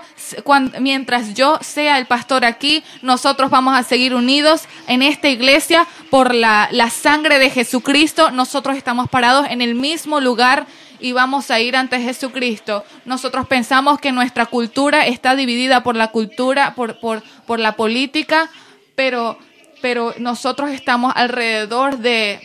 mientras 0.79 1.33
yo 1.33 1.57
sea 1.61 1.97
el 1.97 2.05
pastor 2.05 2.45
aquí, 2.45 2.83
nosotros 3.01 3.49
vamos 3.49 3.75
a 3.75 3.81
seguir 3.81 4.13
unidos 4.13 4.65
en 4.87 5.01
esta 5.01 5.27
iglesia 5.27 5.87
por 6.11 6.35
la, 6.35 6.69
la 6.71 6.91
sangre 6.91 7.39
de 7.39 7.49
Jesucristo. 7.49 8.29
Nosotros 8.29 8.77
estamos 8.77 9.09
parados 9.09 9.47
en 9.49 9.61
el 9.61 9.73
mismo 9.73 10.19
lugar 10.19 10.67
y 11.05 11.11
vamos 11.11 11.51
a 11.51 11.59
ir 11.59 11.75
ante 11.75 12.01
Jesucristo. 12.01 12.83
Nosotros 13.05 13.45
pensamos 13.47 13.99
que 13.99 14.11
nuestra 14.11 14.47
cultura 14.47 15.05
está 15.05 15.35
dividida 15.35 15.83
por 15.83 15.95
la 15.95 16.07
cultura, 16.07 16.73
por, 16.73 16.99
por, 16.99 17.21
por 17.45 17.59
la 17.59 17.75
política, 17.75 18.49
pero, 18.95 19.37
pero 19.83 20.15
nosotros 20.17 20.71
estamos 20.71 21.13
alrededor 21.15 21.99
de, 21.99 22.39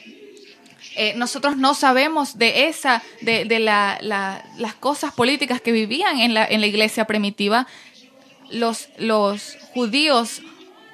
eh, 0.95 1.15
nosotros 1.17 1.57
no 1.57 1.73
sabemos 1.73 2.37
de 2.37 2.67
esa, 2.69 3.03
de, 3.23 3.47
de 3.47 3.61
la, 3.61 3.97
la, 4.03 4.45
las 4.59 4.75
cosas 4.75 5.15
políticas 5.15 5.63
que 5.63 5.73
vivían 5.73 6.21
en 6.21 6.35
la, 6.35 6.45
en 6.45 6.61
la 6.61 6.67
iglesia 6.67 7.07
primitiva. 7.07 7.67
Los, 8.51 8.91
los 8.99 9.57
judíos 9.73 10.43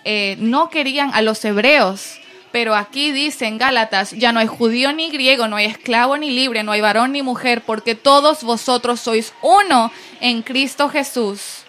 eh, 0.04 0.36
no 0.38 0.70
querían 0.70 1.12
a 1.14 1.20
los 1.20 1.44
hebreos, 1.44 2.20
pero 2.52 2.74
aquí 2.74 3.12
dice 3.12 3.46
en 3.46 3.58
Gálatas, 3.58 4.12
ya 4.12 4.32
no 4.32 4.40
hay 4.40 4.46
judío 4.46 4.92
ni 4.92 5.10
griego, 5.10 5.48
no 5.48 5.56
hay 5.56 5.66
esclavo 5.66 6.16
ni 6.16 6.30
libre, 6.30 6.62
no 6.62 6.72
hay 6.72 6.80
varón 6.80 7.12
ni 7.12 7.22
mujer, 7.22 7.62
porque 7.62 7.94
todos 7.94 8.42
vosotros 8.42 9.00
sois 9.00 9.32
uno 9.42 9.92
en 10.20 10.42
Cristo 10.42 10.88
Jesús. 10.88 11.64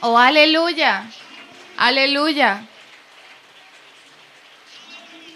Oh, 0.00 0.18
aleluya, 0.18 1.10
aleluya, 1.76 2.66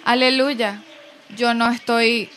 aleluya 0.04 0.82
yo 1.34 1.54
no 1.54 1.70
estoy, 1.70 2.30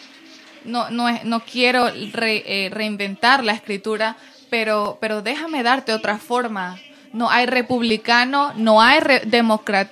no, 0.63 0.89
no, 0.89 1.07
no 1.23 1.39
quiero 1.41 1.89
eh, 1.89 2.69
reinventar 2.71 3.43
la 3.43 3.53
escritura, 3.53 4.15
pero, 4.49 4.97
pero 4.99 5.21
déjame 5.21 5.63
darte 5.63 5.93
otra 5.93 6.17
forma. 6.17 6.79
No 7.13 7.29
hay 7.29 7.45
republicano, 7.45 8.53
no 8.55 8.81
hay 8.81 8.99
demócrata, 9.25 9.91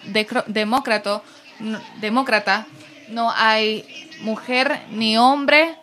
demócrata, 1.97 2.65
no 3.09 3.31
hay 3.35 3.85
mujer 4.21 4.81
ni 4.91 5.17
hombre, 5.17 5.75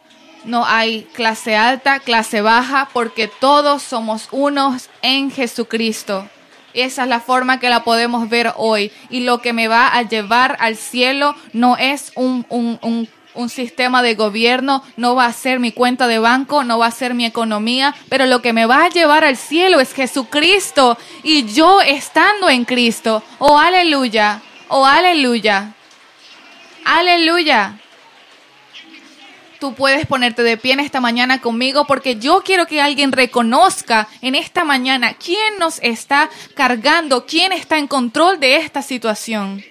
no 0.44 0.64
hay 0.64 1.04
clase 1.14 1.56
alta, 1.56 2.00
clase 2.00 2.40
baja, 2.40 2.88
porque 2.92 3.28
todos 3.28 3.82
somos 3.82 4.28
unos 4.30 4.90
en 5.02 5.30
Jesucristo. 5.30 6.28
Esa 6.74 7.04
es 7.04 7.08
la 7.08 7.20
forma 7.20 7.60
que 7.60 7.70
la 7.70 7.84
podemos 7.84 8.28
ver 8.28 8.52
hoy. 8.56 8.90
Y 9.08 9.20
lo 9.20 9.40
que 9.40 9.52
me 9.52 9.68
va 9.68 9.88
a 9.88 10.02
llevar 10.02 10.56
al 10.60 10.76
cielo 10.76 11.34
no 11.52 11.76
es 11.76 12.12
un, 12.16 12.44
un, 12.50 13.08
sistema 13.48 14.02
de 14.02 14.14
gobierno, 14.14 14.82
no 14.96 15.14
va 15.14 15.26
a 15.26 15.32
ser 15.32 15.60
mi 15.60 15.72
cuenta 15.72 16.06
de 16.06 16.18
banco, 16.18 16.64
no 16.64 16.78
va 16.78 16.86
a 16.86 16.90
ser 16.90 17.14
mi 17.14 17.24
economía, 17.24 17.94
pero 18.08 18.26
lo 18.26 18.42
que 18.42 18.52
me 18.52 18.66
va 18.66 18.84
a 18.84 18.88
llevar 18.88 19.24
al 19.24 19.36
cielo 19.36 19.80
es 19.80 19.92
Jesucristo 19.92 20.96
y 21.22 21.44
yo 21.44 21.80
estando 21.80 22.48
en 22.48 22.64
Cristo. 22.64 23.22
Oh, 23.38 23.58
aleluya, 23.58 24.40
oh, 24.68 24.84
aleluya, 24.86 25.74
aleluya 26.84 27.78
tú 29.64 29.72
puedes 29.72 30.04
ponerte 30.04 30.42
de 30.42 30.58
pie 30.58 30.74
en 30.74 30.80
esta 30.80 31.00
mañana 31.00 31.40
conmigo 31.40 31.86
porque 31.86 32.16
yo 32.16 32.42
quiero 32.44 32.66
que 32.66 32.82
alguien 32.82 33.12
reconozca 33.12 34.08
en 34.20 34.34
esta 34.34 34.62
mañana 34.62 35.14
quién 35.14 35.58
nos 35.58 35.78
está 35.80 36.28
cargando, 36.54 37.24
quién 37.24 37.50
está 37.50 37.78
en 37.78 37.86
control 37.86 38.38
de 38.40 38.56
esta 38.56 38.82
situación. 38.82 39.64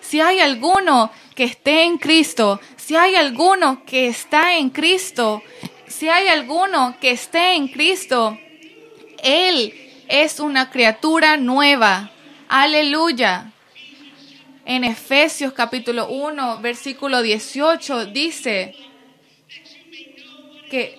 Si 0.00 0.20
hay 0.20 0.38
alguno 0.38 1.10
que 1.40 1.44
esté 1.44 1.84
en 1.84 1.96
Cristo, 1.96 2.60
si 2.76 2.96
hay 2.96 3.14
alguno 3.14 3.82
que 3.86 4.08
está 4.08 4.58
en 4.58 4.68
Cristo, 4.68 5.42
si 5.86 6.06
hay 6.06 6.28
alguno 6.28 6.98
que 7.00 7.12
esté 7.12 7.54
en 7.54 7.68
Cristo, 7.68 8.38
Él 9.22 9.72
es 10.06 10.38
una 10.38 10.68
criatura 10.68 11.38
nueva. 11.38 12.10
Aleluya. 12.46 13.52
En 14.66 14.84
Efesios 14.84 15.54
capítulo 15.54 16.08
1, 16.10 16.58
versículo 16.60 17.22
18 17.22 18.04
dice, 18.04 18.74
que 20.70 20.98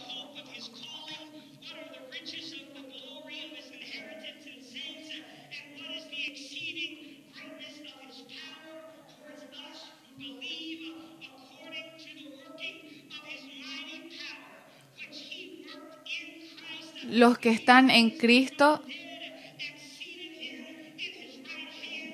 los 17.12 17.38
que 17.38 17.52
están 17.52 17.92
en 17.92 18.10
Cristo 18.10 18.82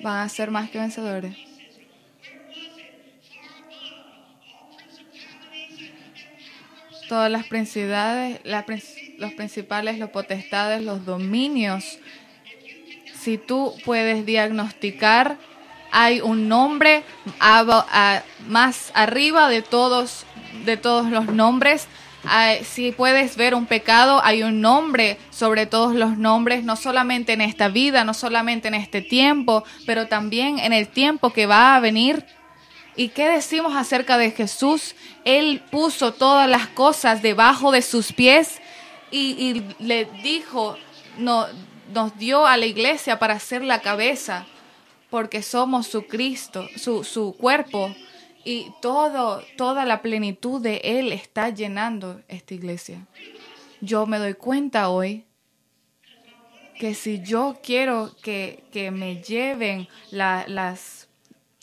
van 0.02 0.26
a 0.26 0.28
ser 0.28 0.50
más 0.50 0.70
que 0.70 0.78
vencedores. 0.78 1.48
todas 7.08 7.30
las 7.30 7.46
principalidades, 7.46 8.40
los 8.44 9.32
principales, 9.32 9.98
los 9.98 10.10
potestades, 10.10 10.82
los 10.82 11.04
dominios. 11.04 11.98
Si 13.14 13.38
tú 13.38 13.74
puedes 13.84 14.24
diagnosticar, 14.24 15.38
hay 15.90 16.20
un 16.20 16.48
nombre 16.48 17.02
más 18.46 18.92
arriba 18.94 19.48
de 19.48 19.62
todos, 19.62 20.24
de 20.64 20.76
todos 20.76 21.10
los 21.10 21.26
nombres. 21.26 21.88
Si 22.62 22.92
puedes 22.92 23.36
ver 23.36 23.54
un 23.54 23.66
pecado, 23.66 24.20
hay 24.24 24.42
un 24.42 24.60
nombre 24.60 25.18
sobre 25.30 25.66
todos 25.66 25.94
los 25.94 26.18
nombres, 26.18 26.64
no 26.64 26.76
solamente 26.76 27.32
en 27.32 27.40
esta 27.40 27.68
vida, 27.68 28.04
no 28.04 28.14
solamente 28.14 28.68
en 28.68 28.74
este 28.74 29.02
tiempo, 29.02 29.64
pero 29.86 30.08
también 30.08 30.58
en 30.58 30.72
el 30.72 30.88
tiempo 30.88 31.32
que 31.32 31.46
va 31.46 31.76
a 31.76 31.80
venir 31.80 32.24
¿Y 32.98 33.10
qué 33.10 33.28
decimos 33.28 33.76
acerca 33.76 34.18
de 34.18 34.32
Jesús? 34.32 34.96
Él 35.24 35.62
puso 35.70 36.12
todas 36.12 36.50
las 36.50 36.66
cosas 36.66 37.22
debajo 37.22 37.70
de 37.70 37.80
sus 37.80 38.12
pies 38.12 38.60
y, 39.12 39.62
le 39.78 40.06
dijo, 40.24 40.76
no, 41.16 41.46
nos 41.94 42.18
dio 42.18 42.44
a 42.44 42.56
la 42.56 42.66
iglesia 42.66 43.20
para 43.20 43.38
ser 43.38 43.62
la 43.62 43.82
cabeza, 43.82 44.46
porque 45.10 45.44
somos 45.44 45.86
su 45.86 46.08
Cristo, 46.08 46.68
su, 46.74 47.04
su 47.04 47.36
cuerpo, 47.38 47.94
y 48.48 48.72
todo, 48.80 49.42
toda 49.58 49.84
la 49.84 50.00
plenitud 50.00 50.58
de 50.58 50.80
Él 50.82 51.12
está 51.12 51.50
llenando 51.50 52.22
esta 52.28 52.54
iglesia. 52.54 53.06
Yo 53.82 54.06
me 54.06 54.16
doy 54.18 54.32
cuenta 54.32 54.88
hoy 54.88 55.26
que 56.80 56.94
si 56.94 57.20
yo 57.20 57.58
quiero 57.62 58.16
que, 58.22 58.64
que 58.72 58.90
me 58.90 59.22
lleven 59.22 59.86
las 60.10 61.08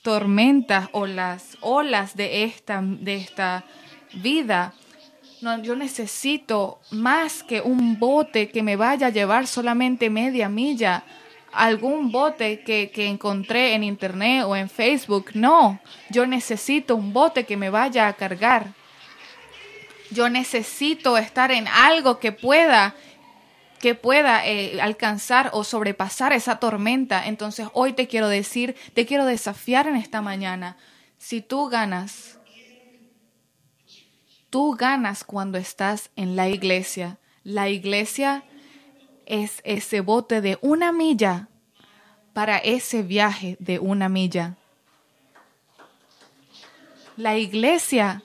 tormentas 0.03 0.87
o 0.91 1.07
las 1.07 1.57
olas 1.61 2.15
de 2.15 2.43
esta, 2.43 2.83
de 2.83 3.15
esta 3.15 3.65
vida. 4.13 4.75
No, 5.41 5.59
yo 5.63 5.75
necesito 5.75 6.79
más 6.91 7.41
que 7.41 7.61
un 7.61 7.97
bote 7.97 8.51
que 8.51 8.61
me 8.61 8.75
vaya 8.75 9.07
a 9.07 9.09
llevar 9.09 9.47
solamente 9.47 10.11
media 10.11 10.49
milla, 10.49 11.03
algún 11.55 12.11
bote 12.11 12.61
que, 12.61 12.91
que 12.91 13.07
encontré 13.07 13.73
en 13.73 13.83
internet 13.83 14.43
o 14.45 14.55
en 14.55 14.69
Facebook. 14.69 15.31
No, 15.33 15.79
yo 16.09 16.25
necesito 16.25 16.95
un 16.95 17.13
bote 17.13 17.45
que 17.45 17.57
me 17.57 17.69
vaya 17.69 18.07
a 18.07 18.13
cargar. 18.13 18.73
Yo 20.11 20.29
necesito 20.29 21.17
estar 21.17 21.51
en 21.51 21.67
algo 21.67 22.19
que 22.19 22.31
pueda 22.31 22.95
que 23.79 23.93
pueda 23.93 24.47
eh, 24.47 24.81
alcanzar 24.81 25.51
o 25.53 25.63
sobrepasar 25.63 26.33
esa 26.33 26.57
tormenta. 26.59 27.27
Entonces 27.27 27.67
hoy 27.73 27.93
te 27.93 28.07
quiero 28.07 28.29
decir, 28.29 28.75
te 28.93 29.05
quiero 29.05 29.25
desafiar 29.25 29.87
en 29.87 29.95
esta 29.95 30.21
mañana. 30.21 30.77
Si 31.19 31.41
tú 31.41 31.67
ganas, 31.67 32.39
tú 34.49 34.75
ganas 34.75 35.23
cuando 35.23 35.57
estás 35.57 36.09
en 36.15 36.35
la 36.35 36.47
iglesia. 36.49 37.19
La 37.43 37.69
iglesia 37.69 38.43
es 39.25 39.61
ese 39.63 40.01
bote 40.01 40.41
de 40.41 40.57
una 40.61 40.91
milla 40.91 41.47
para 42.33 42.57
ese 42.57 43.01
viaje 43.01 43.57
de 43.59 43.79
una 43.79 44.09
milla. 44.09 44.55
La 47.17 47.37
iglesia 47.37 48.23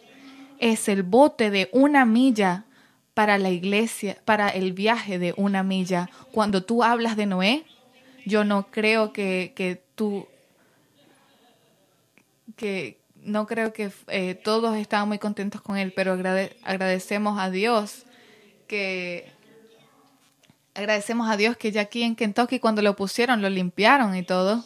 es 0.59 0.89
el 0.89 1.03
bote 1.03 1.51
de 1.51 1.71
una 1.73 2.05
milla 2.05 2.65
para 3.15 3.39
la 3.39 3.51
iglesia, 3.51 4.19
para 4.25 4.49
el 4.49 4.73
viaje 4.73 5.19
de 5.19 5.33
una 5.37 5.63
milla. 5.63 6.11
Cuando 6.33 6.63
tú 6.63 6.83
hablas 6.83 7.17
de 7.17 7.27
Noé, 7.27 7.65
yo 8.27 8.45
no 8.45 8.71
creo 8.71 9.13
que, 9.13 9.53
que 9.55 9.83
tú, 9.95 10.27
que 12.57 12.99
no 13.23 13.47
creo 13.47 13.73
que 13.73 13.91
eh, 14.09 14.35
todos 14.35 14.77
estaban 14.77 15.09
muy 15.09 15.19
contentos 15.19 15.61
con 15.61 15.77
él, 15.77 15.93
pero 15.95 16.13
agradecemos 16.13 17.39
a 17.39 17.51
Dios 17.51 18.07
que 18.67 19.31
agradecemos 20.75 21.31
a 21.31 21.37
Dios 21.37 21.57
que 21.57 21.73
ya 21.73 21.83
aquí 21.83 22.03
en 22.03 22.17
Kentucky 22.17 22.59
cuando 22.59 22.83
lo 22.83 22.97
pusieron 22.97 23.43
lo 23.43 23.51
limpiaron 23.51 24.17
y 24.17 24.23
todo 24.23 24.65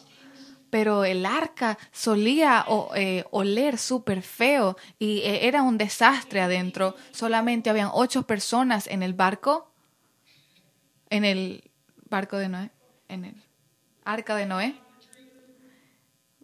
pero 0.74 1.04
el 1.04 1.24
arca 1.24 1.78
solía 1.92 2.66
eh, 2.96 3.22
oler 3.30 3.78
súper 3.78 4.22
feo 4.22 4.76
y 4.98 5.18
eh, 5.20 5.46
era 5.46 5.62
un 5.62 5.78
desastre 5.78 6.40
adentro. 6.40 6.96
Solamente 7.12 7.70
habían 7.70 7.90
ocho 7.92 8.26
personas 8.26 8.88
en 8.88 9.04
el 9.04 9.14
barco, 9.14 9.72
en 11.10 11.24
el 11.24 11.70
barco 12.10 12.38
de 12.38 12.48
Noé, 12.48 12.70
en 13.06 13.24
el 13.24 13.36
arca 14.04 14.34
de 14.34 14.46
Noé. 14.46 14.74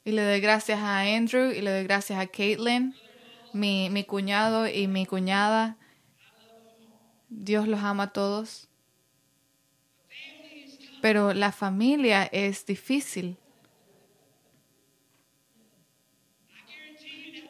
Y 0.05 0.13
le 0.13 0.23
doy 0.23 0.39
gracias 0.39 0.79
a 0.79 1.01
Andrew 1.01 1.51
y 1.51 1.61
le 1.61 1.73
doy 1.73 1.83
gracias 1.83 2.21
a 2.21 2.29
Caitlin, 2.29 2.95
mi, 3.53 3.91
mi 3.91 4.05
cuñado 4.05 4.69
y 4.69 4.87
mi 4.87 5.07
cuñada. 5.07 5.77
Dios 7.29 7.67
los 7.67 7.81
ama 7.81 8.05
a 8.05 8.13
todos. 8.13 8.70
Pero 11.01 11.33
la 11.33 11.53
familia 11.53 12.25
es 12.25 12.67
difícil. 12.67 13.37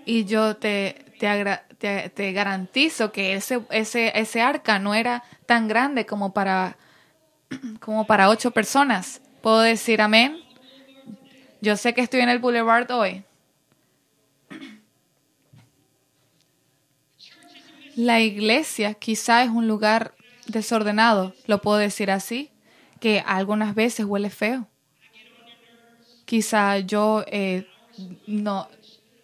Y 0.04 0.24
yo 0.24 0.56
te, 0.56 1.04
te, 1.78 2.10
te, 2.10 2.32
garantizo 2.32 3.12
que 3.12 3.34
ese, 3.34 3.60
ese, 3.70 4.12
ese 4.18 4.40
arca 4.40 4.78
no 4.78 4.94
era 4.94 5.22
tan 5.46 5.68
grande 5.68 6.06
como 6.06 6.32
para, 6.32 6.76
como 7.80 8.06
para 8.06 8.28
ocho 8.28 8.50
personas. 8.50 9.20
¿Puedo 9.42 9.60
decir 9.60 10.00
amén? 10.00 10.38
Yo 11.60 11.76
sé 11.76 11.94
que 11.94 12.00
estoy 12.00 12.20
en 12.20 12.28
el 12.30 12.38
Boulevard 12.38 12.90
hoy. 12.90 13.24
La 17.96 18.20
iglesia 18.20 18.94
quizá 18.94 19.42
es 19.42 19.50
un 19.50 19.68
lugar 19.68 20.14
desordenado, 20.46 21.34
lo 21.46 21.60
puedo 21.60 21.76
decir 21.76 22.10
así, 22.10 22.50
que 23.00 23.24
algunas 23.26 23.74
veces 23.74 24.06
huele 24.06 24.30
feo. 24.30 24.68
Quizá 26.24 26.78
yo 26.78 27.24
eh, 27.26 27.66
no, 28.26 28.68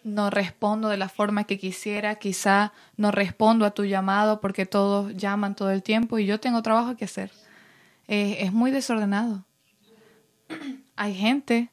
no 0.03 0.29
respondo 0.29 0.89
de 0.89 0.97
la 0.97 1.07
forma 1.07 1.45
que 1.45 1.57
quisiera, 1.57 2.15
quizá 2.15 2.73
no 2.97 3.11
respondo 3.11 3.65
a 3.65 3.71
tu 3.71 3.85
llamado 3.85 4.41
porque 4.41 4.65
todos 4.65 5.15
llaman 5.15 5.55
todo 5.55 5.71
el 5.71 5.83
tiempo 5.83 6.19
y 6.19 6.25
yo 6.25 6.39
tengo 6.39 6.61
trabajo 6.61 6.97
que 6.97 7.05
hacer. 7.05 7.31
Es 8.07 8.51
muy 8.51 8.71
desordenado. 8.71 9.45
Hay 10.95 11.13
gente 11.13 11.69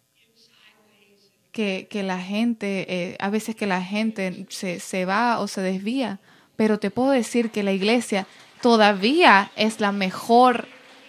que, 1.53 1.87
que 1.89 2.03
la 2.03 2.19
gente, 2.19 2.87
eh, 2.89 3.17
a 3.21 3.31
veces 3.31 3.55
que 3.55 3.67
la 3.67 3.83
gente 3.83 4.47
se, 4.51 4.81
se 4.81 5.05
va 5.05 5.39
o 5.39 5.49
se 5.49 5.63
desvía, 5.63 6.21
pero 6.57 6.79
te 6.79 6.91
puedo 6.91 7.11
decir 7.11 7.51
que 7.51 7.63
la 7.63 7.73
iglesia 7.73 8.27
todavía 8.61 9.53
es 9.57 9.81
la 9.81 9.93
mejor 9.93 10.67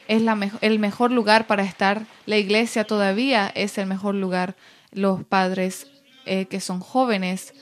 es 0.08 0.22
la 0.22 0.38
el 0.62 0.80
mejor 0.80 1.12
lugar 1.12 1.48
para 1.48 1.64
estar. 1.64 2.06
La 2.26 2.38
iglesia 2.38 2.86
todavía 2.86 3.52
es 3.56 3.78
el 3.78 3.88
mejor 3.88 4.16
lugar. 4.16 4.56
Los 4.92 5.24
padres 5.24 5.88
eh, 6.26 6.46
que 6.46 6.60
son 6.60 6.80
jóvenes, 6.80 7.54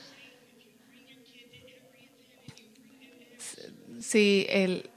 si, 4.00 4.46
el, 4.48 4.88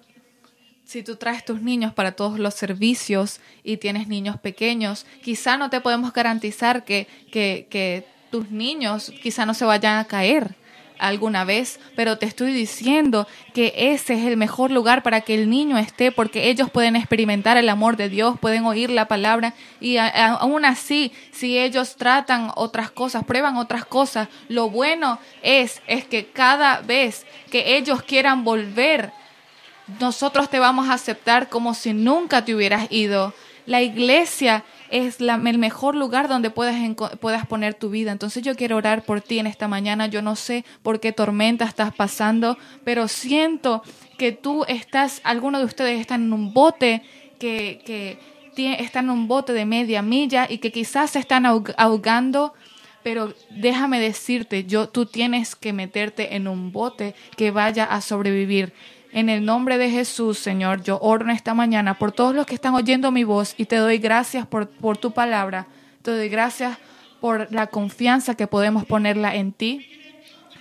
si 0.86 1.04
tú 1.04 1.16
traes 1.16 1.44
tus 1.44 1.62
niños 1.62 1.94
para 1.94 2.14
todos 2.14 2.40
los 2.40 2.54
servicios 2.54 3.40
y 3.64 3.78
tienes 3.78 4.08
niños 4.08 4.40
pequeños, 4.40 5.06
quizá 5.24 5.58
no 5.58 5.70
te 5.70 5.82
podemos 5.82 6.14
garantizar 6.14 6.86
que, 6.86 7.08
que, 7.32 7.68
que 7.70 8.06
tus 8.32 8.52
niños 8.52 9.12
quizá 9.22 9.46
no 9.46 9.54
se 9.54 9.66
vayan 9.66 9.98
a 9.98 10.06
caer 10.06 10.56
alguna 11.00 11.44
vez, 11.44 11.80
pero 11.96 12.18
te 12.18 12.26
estoy 12.26 12.54
diciendo 12.54 13.28
que 13.54 13.74
ese 13.76 14.14
es 14.16 14.26
el 14.26 14.38
mejor 14.38 14.72
lugar 14.72 15.04
para 15.04 15.22
que 15.22 15.34
el 15.34 15.50
niño 15.50 15.78
esté, 15.78 16.12
porque 16.12 16.50
ellos 16.50 16.70
pueden 16.70 16.96
experimentar 16.96 17.58
el 17.58 17.70
amor 17.70 17.98
de 17.98 18.10
Dios, 18.10 18.40
pueden 18.40 18.66
oír 18.66 18.90
la 18.90 19.08
palabra 19.08 19.54
y 19.80 19.98
aún 19.98 20.66
así, 20.66 21.12
si 21.32 21.58
ellos 21.58 21.96
tratan 21.96 22.52
otras 22.56 22.92
cosas, 22.92 23.24
prueban 23.26 23.58
otras 23.58 23.86
cosas, 23.86 24.28
lo 24.48 24.70
bueno 24.70 25.20
es, 25.42 25.82
es 25.88 26.06
que 26.06 26.28
cada 26.28 26.82
vez 26.82 27.26
que 27.52 27.78
ellos 27.78 28.02
quieran 28.04 28.44
volver, 28.44 29.12
nosotros 30.00 30.50
te 30.50 30.60
vamos 30.60 30.90
a 30.90 30.94
aceptar 30.94 31.50
como 31.50 31.74
si 31.74 31.94
nunca 31.94 32.44
te 32.44 32.54
hubieras 32.54 32.88
ido. 32.92 33.34
La 33.66 33.82
iglesia 33.82 34.64
es 34.90 35.20
la, 35.22 35.36
el 35.36 35.58
mejor 35.58 35.96
lugar 35.96 36.28
donde 36.28 36.50
puedas, 36.50 36.76
puedas 37.20 37.46
poner 37.48 37.74
tu 37.74 37.90
vida. 37.90 38.12
Entonces 38.12 38.44
yo 38.44 38.56
quiero 38.56 38.78
orar 38.78 39.04
por 39.04 39.22
ti 39.22 39.40
en 39.40 39.48
esta 39.48 39.68
mañana. 39.68 40.08
Yo 40.08 40.22
no 40.22 40.36
sé 40.36 40.66
por 40.84 41.00
qué 41.00 41.12
tormenta 41.12 41.66
estás 41.66 41.94
pasando, 41.94 42.58
pero 42.84 43.08
siento 43.08 43.84
que 44.18 44.32
tú 44.32 44.66
estás, 44.68 45.22
algunos 45.24 45.62
de 45.62 45.66
ustedes 45.66 46.00
están 46.00 46.24
en 46.24 46.34
un 46.34 46.54
bote 46.54 47.04
que, 47.40 47.82
que 47.86 48.20
están 48.58 49.06
en 49.06 49.12
un 49.12 49.28
bote 49.28 49.54
de 49.54 49.66
media 49.66 50.02
milla 50.02 50.48
y 50.50 50.58
que 50.58 50.72
quizás 50.72 51.12
se 51.12 51.20
están 51.20 51.46
ahogando. 51.46 52.54
Pero 53.04 53.34
déjame 53.50 54.00
decirte, 54.00 54.66
yo, 54.66 54.90
tú 54.90 55.06
tienes 55.06 55.56
que 55.56 55.72
meterte 55.72 56.36
en 56.36 56.48
un 56.48 56.72
bote 56.72 57.16
que 57.38 57.52
vaya 57.52 57.86
a 57.86 58.02
sobrevivir. 58.02 58.74
En 59.12 59.30
el 59.30 59.46
nombre 59.46 59.78
de 59.78 59.90
Jesús, 59.90 60.38
Señor, 60.38 60.84
yo 60.84 61.00
oro 61.02 61.30
esta 61.32 61.54
mañana 61.54 61.98
por 61.98 62.12
todos 62.12 62.36
los 62.36 62.46
que 62.46 62.56
están 62.56 62.74
oyendo 62.74 63.12
mi 63.12 63.24
voz 63.24 63.56
y 63.58 63.66
te 63.66 63.78
doy 63.78 63.98
gracias 63.98 64.46
por, 64.46 64.68
por 64.68 64.98
tu 64.98 65.12
palabra. 65.12 65.68
Te 66.02 66.12
doy 66.12 66.30
gracias 66.30 66.78
por 67.20 67.52
la 67.52 67.68
confianza 67.68 68.36
que 68.36 68.48
podemos 68.48 68.86
ponerla 68.86 69.36
en 69.36 69.54
ti. 69.54 69.86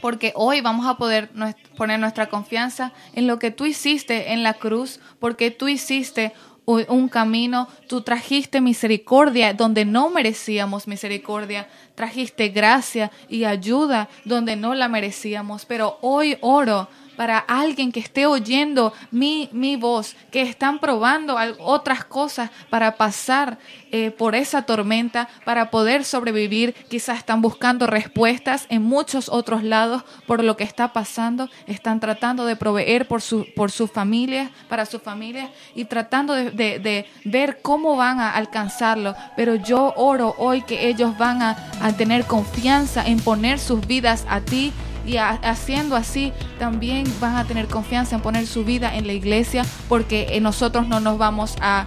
Porque 0.00 0.32
hoy 0.36 0.60
vamos 0.60 0.86
a 0.86 0.96
poder 0.96 1.30
poner 1.76 1.98
nuestra 1.98 2.28
confianza 2.28 2.92
en 3.14 3.26
lo 3.26 3.38
que 3.38 3.50
tú 3.50 3.66
hiciste 3.66 4.32
en 4.32 4.42
la 4.42 4.54
cruz, 4.54 5.00
porque 5.18 5.50
tú 5.50 5.68
hiciste 5.68 6.32
un 6.66 7.08
camino, 7.08 7.68
tú 7.88 8.02
trajiste 8.02 8.60
misericordia 8.60 9.54
donde 9.54 9.84
no 9.84 10.10
merecíamos 10.10 10.88
misericordia, 10.88 11.68
trajiste 11.94 12.48
gracia 12.48 13.10
y 13.28 13.44
ayuda 13.44 14.08
donde 14.24 14.56
no 14.56 14.74
la 14.74 14.88
merecíamos. 14.88 15.64
Pero 15.64 15.98
hoy 16.02 16.36
oro 16.40 16.88
para 17.16 17.38
alguien 17.38 17.92
que 17.92 18.00
esté 18.00 18.26
oyendo 18.26 18.92
mi, 19.10 19.48
mi 19.52 19.76
voz, 19.76 20.16
que 20.30 20.42
están 20.42 20.78
probando 20.78 21.36
otras 21.58 22.04
cosas 22.04 22.50
para 22.70 22.96
pasar 22.96 23.58
eh, 23.92 24.10
por 24.10 24.34
esa 24.34 24.62
tormenta, 24.62 25.28
para 25.44 25.70
poder 25.70 26.04
sobrevivir. 26.04 26.74
Quizás 26.88 27.18
están 27.18 27.40
buscando 27.40 27.86
respuestas 27.86 28.66
en 28.68 28.82
muchos 28.82 29.28
otros 29.28 29.62
lados 29.62 30.02
por 30.26 30.44
lo 30.44 30.56
que 30.56 30.64
está 30.64 30.92
pasando. 30.92 31.48
Están 31.66 32.00
tratando 32.00 32.44
de 32.44 32.56
proveer 32.56 33.08
por 33.08 33.22
su, 33.22 33.46
por 33.54 33.70
su 33.70 33.88
familia, 33.88 34.50
para 34.68 34.86
su 34.86 34.98
familia 34.98 35.50
y 35.74 35.86
tratando 35.86 36.34
de, 36.34 36.50
de, 36.50 37.06
ver 37.24 37.60
cómo 37.62 37.96
van 37.96 38.20
a 38.20 38.32
alcanzarlo. 38.32 39.14
Pero 39.36 39.54
yo 39.54 39.94
oro 39.96 40.34
hoy 40.38 40.62
que 40.62 40.88
ellos 40.88 41.16
van 41.16 41.42
a, 41.42 41.56
a 41.80 41.92
tener 41.92 42.24
confianza 42.26 43.06
en 43.06 43.20
poner 43.20 43.58
sus 43.58 43.86
vidas 43.86 44.26
a 44.28 44.40
ti 44.40 44.72
y 45.06 45.16
haciendo 45.18 45.94
así 45.96 46.32
también 46.58 47.04
van 47.20 47.36
a 47.36 47.44
tener 47.44 47.66
confianza 47.66 48.16
en 48.16 48.22
poner 48.22 48.46
su 48.46 48.64
vida 48.64 48.96
en 48.96 49.06
la 49.06 49.12
iglesia 49.12 49.64
porque 49.88 50.28
eh, 50.30 50.40
nosotros 50.40 50.88
no 50.88 51.00
nos 51.00 51.18
vamos 51.18 51.56
a, 51.60 51.86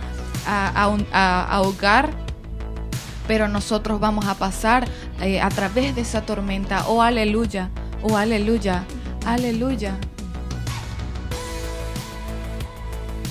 ahogar 1.51 2.09
pero 3.27 3.47
nosotros 3.47 3.99
vamos 3.99 4.25
a 4.25 4.33
pasar 4.33 4.87
eh, 5.21 5.39
a 5.39 5.49
través 5.49 5.93
de 5.93 6.01
esa 6.01 6.21
tormenta. 6.23 6.87
Oh, 6.87 7.03
aleluya, 7.03 7.69
oh, 8.01 8.17
aleluya, 8.17 8.85
aleluya. 9.23 9.95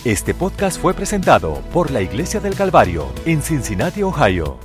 Este 0.05 0.35
podcast 0.35 0.81
fue 0.81 0.94
presentado 0.94 1.61
por 1.72 1.90
la 1.90 2.01
Iglesia 2.01 2.38
del 2.38 2.55
Calvario 2.55 3.12
en 3.27 3.42
Cincinnati, 3.42 4.05
Ohio. 4.05 4.59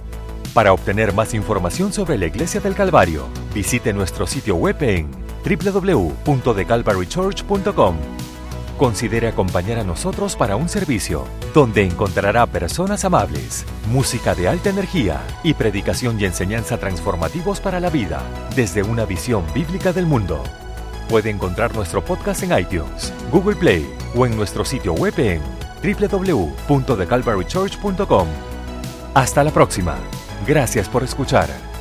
Para 0.54 0.72
obtener 0.72 1.14
más 1.14 1.34
información 1.34 1.92
sobre 1.92 2.20
la 2.20 2.28
Iglesia 2.28 2.62
del 2.62 2.76
Calvario, 2.76 3.26
visite 3.56 3.92
nuestro 3.92 4.28
sitio 4.28 4.56
web 4.56 4.78
en 4.84 5.23
www.thecalvarychurch.com. 5.44 7.98
Considere 8.78 9.28
acompañar 9.28 9.80
a 9.80 9.84
nosotros 9.84 10.36
para 10.36 10.56
un 10.56 10.68
servicio 10.68 11.26
donde 11.54 11.86
encontrará 11.86 12.48
personas 12.48 13.06
amables, 13.06 13.66
música 13.92 14.34
de 14.34 14.48
alta 14.48 14.72
energía 14.72 15.22
y 15.44 15.54
predicación 15.54 16.20
y 16.20 16.26
enseñanza 16.26 16.80
transformativos 16.80 17.60
para 17.60 17.80
la 17.80 17.90
vida 17.90 18.24
desde 18.56 18.82
una 18.82 19.06
visión 19.06 19.44
bíblica 19.54 19.94
del 19.94 20.08
mundo. 20.08 20.42
Puede 21.08 21.30
encontrar 21.30 21.76
nuestro 21.76 22.04
podcast 22.04 22.42
en 22.44 22.58
iTunes, 22.58 23.14
Google 23.32 23.56
Play 23.56 23.88
o 24.16 24.26
en 24.26 24.36
nuestro 24.36 24.66
sitio 24.66 24.94
web 24.94 25.14
en 25.18 25.44
www.thecalvarychurch.com. 25.84 28.28
Hasta 29.14 29.44
la 29.44 29.52
próxima. 29.52 29.98
Gracias 30.48 30.90
por 30.90 31.04
escuchar. 31.04 31.73